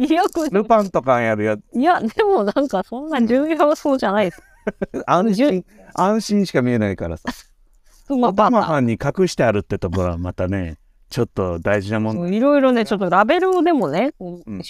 [0.51, 4.41] ルパンとかやるやつ、いや、でもなんかそんな重要そうじゃないです。
[5.05, 7.29] 安心、安心しか見えないからさ。
[8.15, 10.77] まあ、バマハンに隠してあるってところはまたね、
[11.11, 12.33] ちょっと大事なもん。
[12.33, 14.61] いろいろね、ちょっとラベルでもね、こううん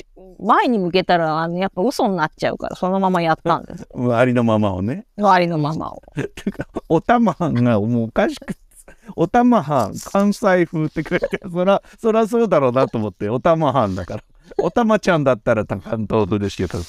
[0.41, 3.87] 前に向けたら、あの、やっぱ嘘になっちゃうから、そのままやったんです。
[4.13, 5.05] ありのままをね。
[5.21, 6.01] ありのままを。
[6.35, 8.59] てか、おたまがもうおかしくて、
[9.15, 14.23] おたまはん、関西風って書いてそら、そらそうだろうなと思って、おたまはんだから。
[14.57, 16.79] おたまちゃんだったら関東風ですけど。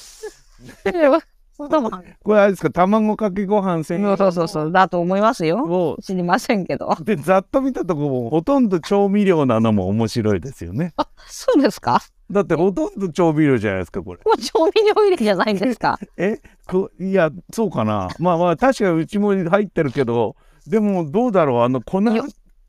[2.23, 5.63] これあれですか、卵かけご飯専用そうそうそう、だと思いますよ。
[5.63, 6.95] を、知りませんけど。
[7.01, 10.95] で、ざっと見たとこも、ほとんど調味料なのも面白いですよね。
[11.27, 12.01] そうですか？
[12.31, 14.21] だって、ほとんど調味料じゃないですか、これ。
[14.23, 15.99] これ調味料入れじゃないんですか？
[16.17, 16.39] え？
[16.67, 18.07] こいや、そうかな。
[18.17, 20.35] まあまあ、確かにうちも入ってるけど、
[20.67, 22.01] でも、どうだろう、あの、粉、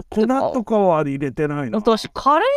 [0.08, 1.78] 粉とかは入れてないの？
[1.78, 2.48] 私、カレー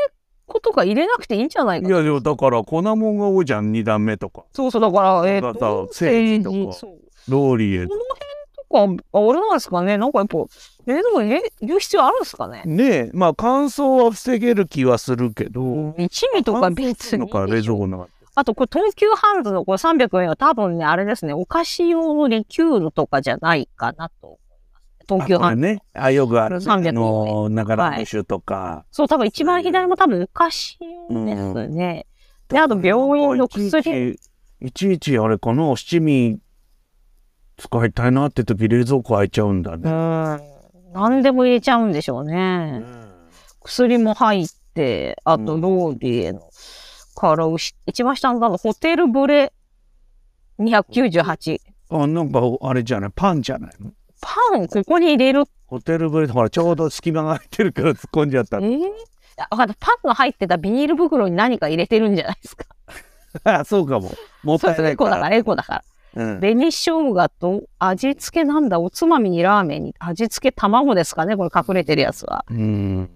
[0.48, 4.44] 粉とか入れなくていいんじゃないかいや、でもだから、粉もんが多いじゃん、2段目とか。
[4.54, 6.88] そうそう、だから、えっ、だかとら、セージとか。
[7.28, 7.96] ローリエこ。
[7.96, 8.00] の
[8.80, 9.98] 辺とか、あれなんですかね。
[9.98, 10.38] なんかやっぱ、
[10.86, 12.64] 冷蔵庫に入れる必要あるんですかね？
[12.66, 24.40] ねえ、まあ、乾燥は防げる気はするけど、一味とか別に冷蔵庫の中あと、これ、東急ハンズのこれ300円は多分ね、あれですね、お菓子用のリキュールとかじゃないかなと。
[25.08, 25.68] 東急ハンズ。
[25.68, 26.66] あね、あ、よくある、ね。
[26.66, 28.86] 300あの、長らム酒とか。
[28.92, 30.78] そう、多分一番左も多分お菓子
[31.10, 32.06] 用ですね。
[32.50, 33.84] で、あと病院の薬。
[33.84, 34.20] ち、
[34.62, 36.40] いちいちあれかな、七味
[37.58, 39.90] 使いたいなって時、冷蔵庫開いちゃうんだうね。
[39.90, 40.42] ん。
[40.94, 42.84] 何でも入れちゃうんでしょうね。
[43.62, 46.50] 薬も入って、あと、ローリエの、
[47.16, 47.46] から、
[47.86, 49.54] 一番下の段のホテルブレ
[50.60, 51.60] 298。
[51.90, 53.92] あ、なんか、あれじゃない、パンじゃないの？
[54.26, 55.44] パン、ここに入れる。
[55.68, 58.62] ホテルブレほら、ちょうど隙間が空いてるから突っ込んじゃったえ。
[58.62, 58.82] ー、
[59.38, 59.76] あわかった。
[59.80, 62.66] パンの入ってたビニール袋に何か入れてるんじゃないですか。
[63.44, 64.12] あ、 そうかも。
[64.44, 64.90] もったいないから。
[64.90, 65.84] エコだから、エコだから。
[66.16, 72.46] うん紅生姜と味付けなんだ、おつまみにラーメンに味付け卵ですかね、これ隠れてるやつは。
[72.50, 73.10] うん。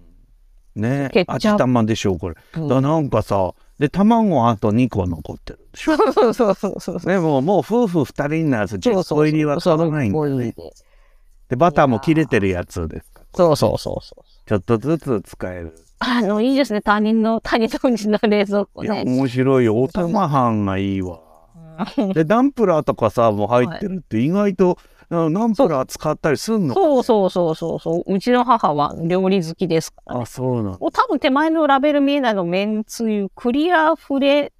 [0.76, 2.36] ねケチャップ味玉でしょ、これ。
[2.56, 5.96] うんだなんかさ、で、卵あと2個残ってるでしょ。
[5.96, 7.00] そうそうそうそう。
[7.00, 10.54] でも、もう夫婦2人になると10個入りは買わないんだそうね。
[11.50, 13.22] で、バターも切れてるやつですか？
[13.34, 14.48] そうそうそうそう。
[14.48, 15.74] ちょっとずつ使える。
[15.98, 16.80] あの、いいですね。
[16.80, 19.04] 他人の、他人のうちの冷蔵庫いや、ね。
[19.04, 19.78] 面白いよ。
[19.80, 21.20] おたまはんがいいわ。
[22.14, 24.78] で、ナンプラーとかさ、もう入ってるって意外と、
[25.12, 26.74] あナンプラー使ったりすんの？
[26.74, 28.14] そうそうそうそうそう。
[28.14, 30.20] うちの母は料理好きですから。
[30.20, 30.76] あ、そうなの。
[30.80, 34.52] お多分手前のラベル見えないの、めんつゆ、クリアフレ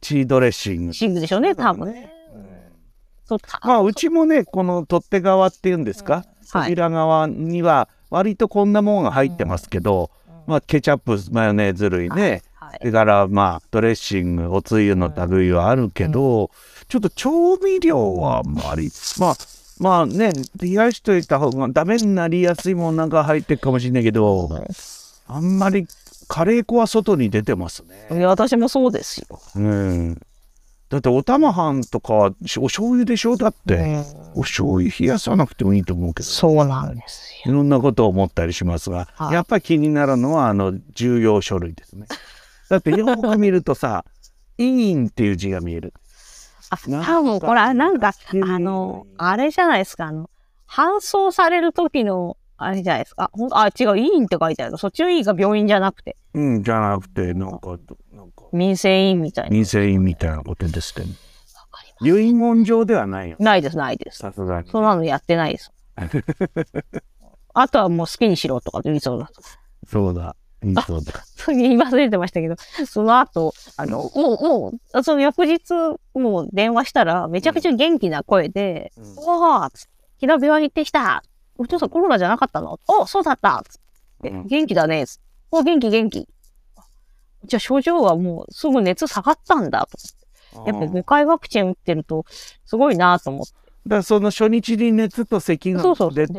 [0.00, 0.92] チードレッシング。
[0.92, 2.12] シングでしょうね、多分ね。
[3.62, 6.70] まあ、うちもね、この取っ手側っていうんですか、はい。
[6.70, 10.10] 扉側には割とこんなもんが入ってますけど、
[10.46, 16.50] まあケチャップマヨネーズ類ね、はいそれからまあドレッシングおつゆの類はあるけど、
[16.88, 19.36] ちょっと調味料はあんまりまあ
[19.78, 24.50] まあね冷やしといた方がダメになりやすいもんなんか入ってるかもしれないけど、
[25.26, 25.86] あんまり
[26.28, 28.24] カレー粉は外に出てますね。
[28.26, 29.40] 私もそうですよ。
[29.56, 30.20] うん、
[30.88, 33.36] だっておたまはんとかお醤油でしょ？
[33.36, 34.02] だって、
[34.34, 36.28] お醤油冷やさなくてもいいと思うけど。
[36.28, 37.52] そうなんですよ。
[37.52, 42.06] いろんなことを思ったりしますが、はいやっぱり気になるのはあの重要書類ですね。
[42.70, 44.04] だってよく見るとさ、
[44.56, 45.92] 委員っていう字が見える。
[46.70, 48.12] あ、多分これ、なんか、
[48.42, 50.28] あの、あれじゃないですか、あの、
[50.68, 53.30] 搬送される時の、あれじゃないですか。
[53.32, 54.76] ほんあ、違う、医院って書いてある。
[54.76, 57.78] そっちの医院が病院じゃなくて、うん、じゃなくて、なんか、
[58.12, 59.50] なんか、民生委員みたいな。
[59.50, 61.04] 民生委員みたいなことですね。
[61.04, 61.10] わ
[61.70, 63.36] かりま遺言状ではないよ。
[63.38, 64.18] すないです、ないです。
[64.18, 64.70] さすがに。
[64.70, 65.72] そんなのやってないです。
[67.54, 69.30] あとはもう好きにしろとか言いそうだ。
[69.86, 70.36] そうだ。
[70.62, 71.12] いいそうだ。
[71.48, 75.72] 言い忘れてましたけど、その後、あの、もう、もう、その翌日、
[76.14, 79.70] もう電話したら、めちゃくちゃ元気な声で、うんおー
[80.20, 81.22] 昨日病院行ってきた
[81.56, 82.80] お父さんコロナじゃなかったの？
[82.88, 83.78] おそうだったつ
[84.22, 85.22] 元気だねつって
[85.52, 86.28] お元気元気。
[87.48, 89.98] じゃあ症状はもうすぐ熱下がったんだと。
[90.66, 92.24] やっぱ5回ワクチン打ってると、
[92.64, 93.52] すごいなと思って。
[93.86, 96.14] だからその初日に熱と咳がそうそう。
[96.14, 96.34] 出で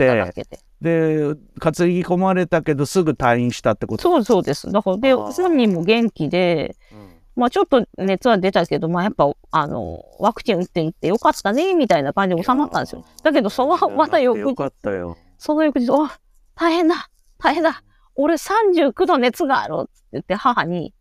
[0.82, 4.04] で、担ぎ込まれたけどすぐ退院したってこと？
[4.04, 4.72] そうそうです。
[4.72, 6.76] だから、で、本人も元気で、
[7.36, 13.06] まあちょっと熱は出たけど、まあやっぱ、あの、ワクチン打っていってよかったね、みたいな感じで収まったんですよ。
[13.24, 15.18] だけど、その、また翌よ日、かったよ。
[15.38, 16.08] その翌日、お
[16.56, 17.84] 大変だ大変だ
[18.16, 20.94] 俺39度熱があるって言って母に、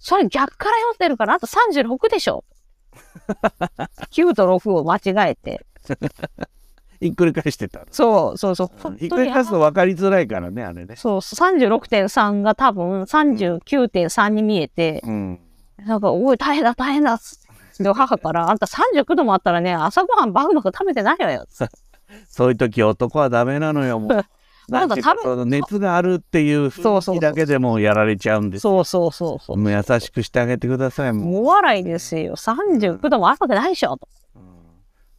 [0.00, 2.44] それ逆から読んでるから、あと36でしょ
[4.10, 5.64] ?9 と6を間違えて。
[7.00, 7.86] ひっくり返してた。
[7.90, 8.96] そうそうそう。
[8.98, 10.96] ひっくり返すと分かりづらいからね、あれね。
[10.96, 15.40] そう、36.3が多分39.3に見えて、うん。
[15.78, 17.84] なんか、おい、大変だ、大変だっつって。
[17.84, 21.46] で、母から、あんた39度もあったらね、朝ごはんバクバク食べてないわよ。
[22.28, 24.24] そういう時男はダメなのよ、もう。
[24.70, 28.62] なんか多分熱があるっていう雰囲気だけでもうやられちゃうんです。
[28.62, 29.56] そうそうそうそう。
[29.56, 31.44] もう優しくしてあげてください、もう。
[31.44, 32.36] 大笑いですよ。
[32.36, 33.96] 39度もあるわけないでしょ。
[33.96, 34.08] と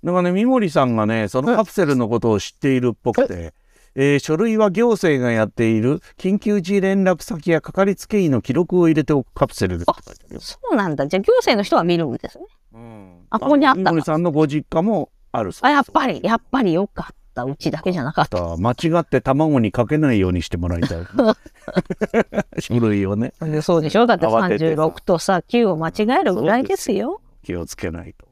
[0.02, 3.54] なんかね、三森さんがね、そのカプセルのことを知っているっぽくて、
[3.94, 4.16] え？
[4.16, 9.92] ー書類は行政がやっている緊急時連絡先やかかりつけ医の記録を入れておくカプセルです。
[10.40, 11.06] そうなんだ。
[11.08, 12.46] じゃあ行政の人は見るんですね。
[12.74, 17.21] うんあここにあった三森さんのご実家もあるそうあ、やっぱり、やっぱりよかった。
[17.36, 18.58] うちだけじゃなかった。
[18.58, 20.98] 間違って卵にかけないようにしてもらいたい。
[22.60, 24.06] 書類をね、 でそうでしょ？
[24.06, 27.22] だって慌ててさ36とさ、9を間違えるぐらいですよ。
[27.44, 28.28] 気をつけないと。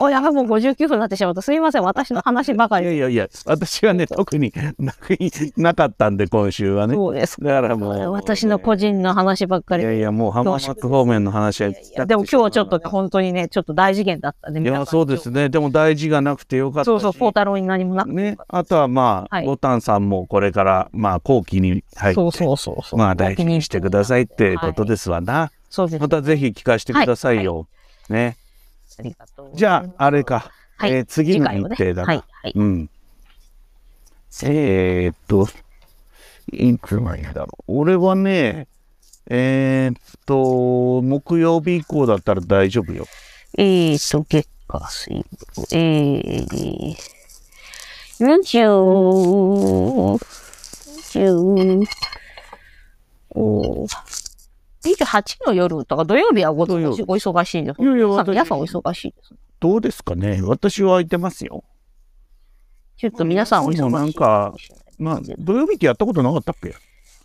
[0.00, 1.42] おやばい、もう59分になってしまった。
[1.42, 1.82] すいません。
[1.82, 2.86] 私の話ばかり。
[2.86, 5.16] いやいやいや、私はね、特になく
[5.56, 6.94] なかったんで、今週はね。
[6.94, 7.40] そうです。
[7.40, 8.12] だからもう。
[8.12, 9.82] 私の個人の話ばっかり。
[9.82, 11.70] いやいや、もう浜松方面の話は。
[11.70, 14.60] いやでも今日はちょっとね本当にね、ちょっと大事件だったね。
[14.60, 15.48] いや、そうですね。
[15.48, 16.86] でも大事がなくてよかったし。
[16.86, 22.20] そうそう、ポータローに何もなくてよねあとはまあ、はいボタンさんもこれから、まあ、後期に入た。
[22.20, 22.98] って、そうそうそうそう。
[22.98, 25.52] まあ、大事にしてくださいってことですわな。
[25.70, 26.00] そうです。
[26.00, 27.68] またぜひ聞かせてくださいよ。
[28.08, 28.36] ね。
[28.98, 29.50] ありがとう。
[29.54, 30.50] じゃあ、あれか。
[30.78, 32.04] はいえー次の日程だな。
[32.04, 32.52] はい、はい。
[32.54, 32.90] うん。
[34.42, 35.48] えー、っと、
[36.52, 37.78] いつがいいんだろう。
[37.78, 38.68] 俺はね、
[39.28, 43.06] えー、っと、木曜日以降だったら大丈夫よ。
[43.56, 45.24] えーと、月火水
[45.54, 46.94] 木、えー、
[48.20, 50.18] 20、
[51.14, 51.86] 20、
[53.30, 53.86] お
[54.94, 57.82] 28の夜とか土曜日はごお忙しいです。
[57.82, 59.34] いやいや皆さんお忙しいです。
[59.58, 60.40] どうですかね？
[60.42, 61.64] 私は空いてますよ。
[62.96, 63.92] ちょっと皆さんお忙しい。
[63.92, 64.54] なんか、
[64.98, 66.74] まあ、土曜日ってやったことなかったっけ、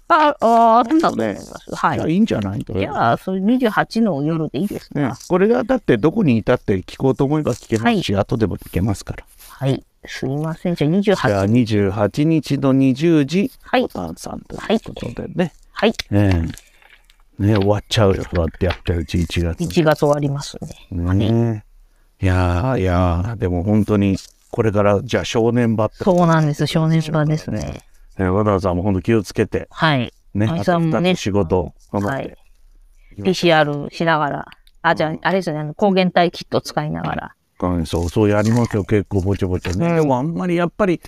[0.09, 1.75] あ、あ、あるんだと思います。
[1.75, 1.97] はい。
[1.97, 2.65] じゃあいいんじゃない？
[2.65, 9.25] とじゃあ、それ28の夜でいいですか、ね、これがだってどこにいたって聞こうと思えば聞けますし、後でも聞けますから。
[9.47, 9.85] はい。
[10.05, 10.75] すいません。
[10.75, 11.91] じゃあじゃあ28。
[11.91, 13.87] 28日の20時、はいボ。
[13.87, 15.53] タンさんということでね。
[15.71, 15.93] はい。
[16.09, 16.70] ねえ
[17.41, 19.25] ね終わっちゃうよ、そうやってやってるうち1
[19.55, 19.63] 月。
[19.63, 20.57] 1月終わります
[20.91, 21.13] ね。
[21.13, 21.63] ね
[22.21, 24.17] えいやーいやーでも本当に
[24.51, 26.67] これからじゃあ正念場って、そうなんです。
[26.67, 27.81] 少年場ですね。
[28.17, 30.13] ね、和田さんも本当気をつけて、はい。
[30.33, 32.27] ね、愛あとさんもね2つ仕事を頑張って。
[32.27, 32.37] はい
[33.17, 34.45] PCR しながら。
[34.81, 35.73] あ、じゃあ、あれですよね。
[35.75, 37.35] 抗原体キット使いながら。
[37.61, 40.99] うんそうそうやりますよ結構ぼちょぼちょね、あんまりやっぱり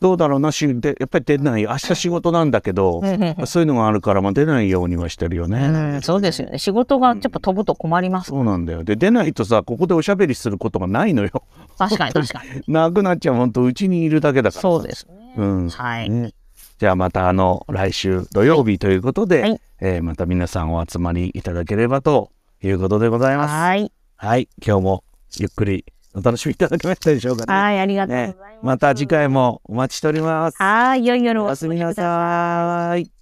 [0.00, 6.58] どうだろうなしでやっぱり出ない明日仕事なんだけど、うんうんそういうのがあるから、まあ、出ないようにはしてるよね、うん、そうですよね。
[6.58, 8.28] 仕事がちょっと飛ぶと困ります。
[8.28, 11.30] そうなんだよで出ないとさここでおしゃべりすることがないのよ
[11.78, 12.72] 確かに 確かに。
[12.72, 15.34] なくなっちゃう本当うちにいるだけだからそうですね。
[15.36, 16.10] うんはい。
[16.10, 16.32] ね
[16.78, 22.30] じゃあまたあの来週土曜日ということで、はいえーまた皆さんお集まりいただければと
[22.62, 23.50] いうことでございます。
[23.52, 23.92] はい。
[24.16, 25.04] はい、今日も
[25.38, 25.84] ゆっくり
[26.16, 27.52] お楽しみいただけましたでしょうかね。
[27.52, 28.58] はい、ありがとうございねます。
[28.62, 30.56] また次回もお待ちしております。
[30.56, 33.15] はい、良い夜をおやすみなさい。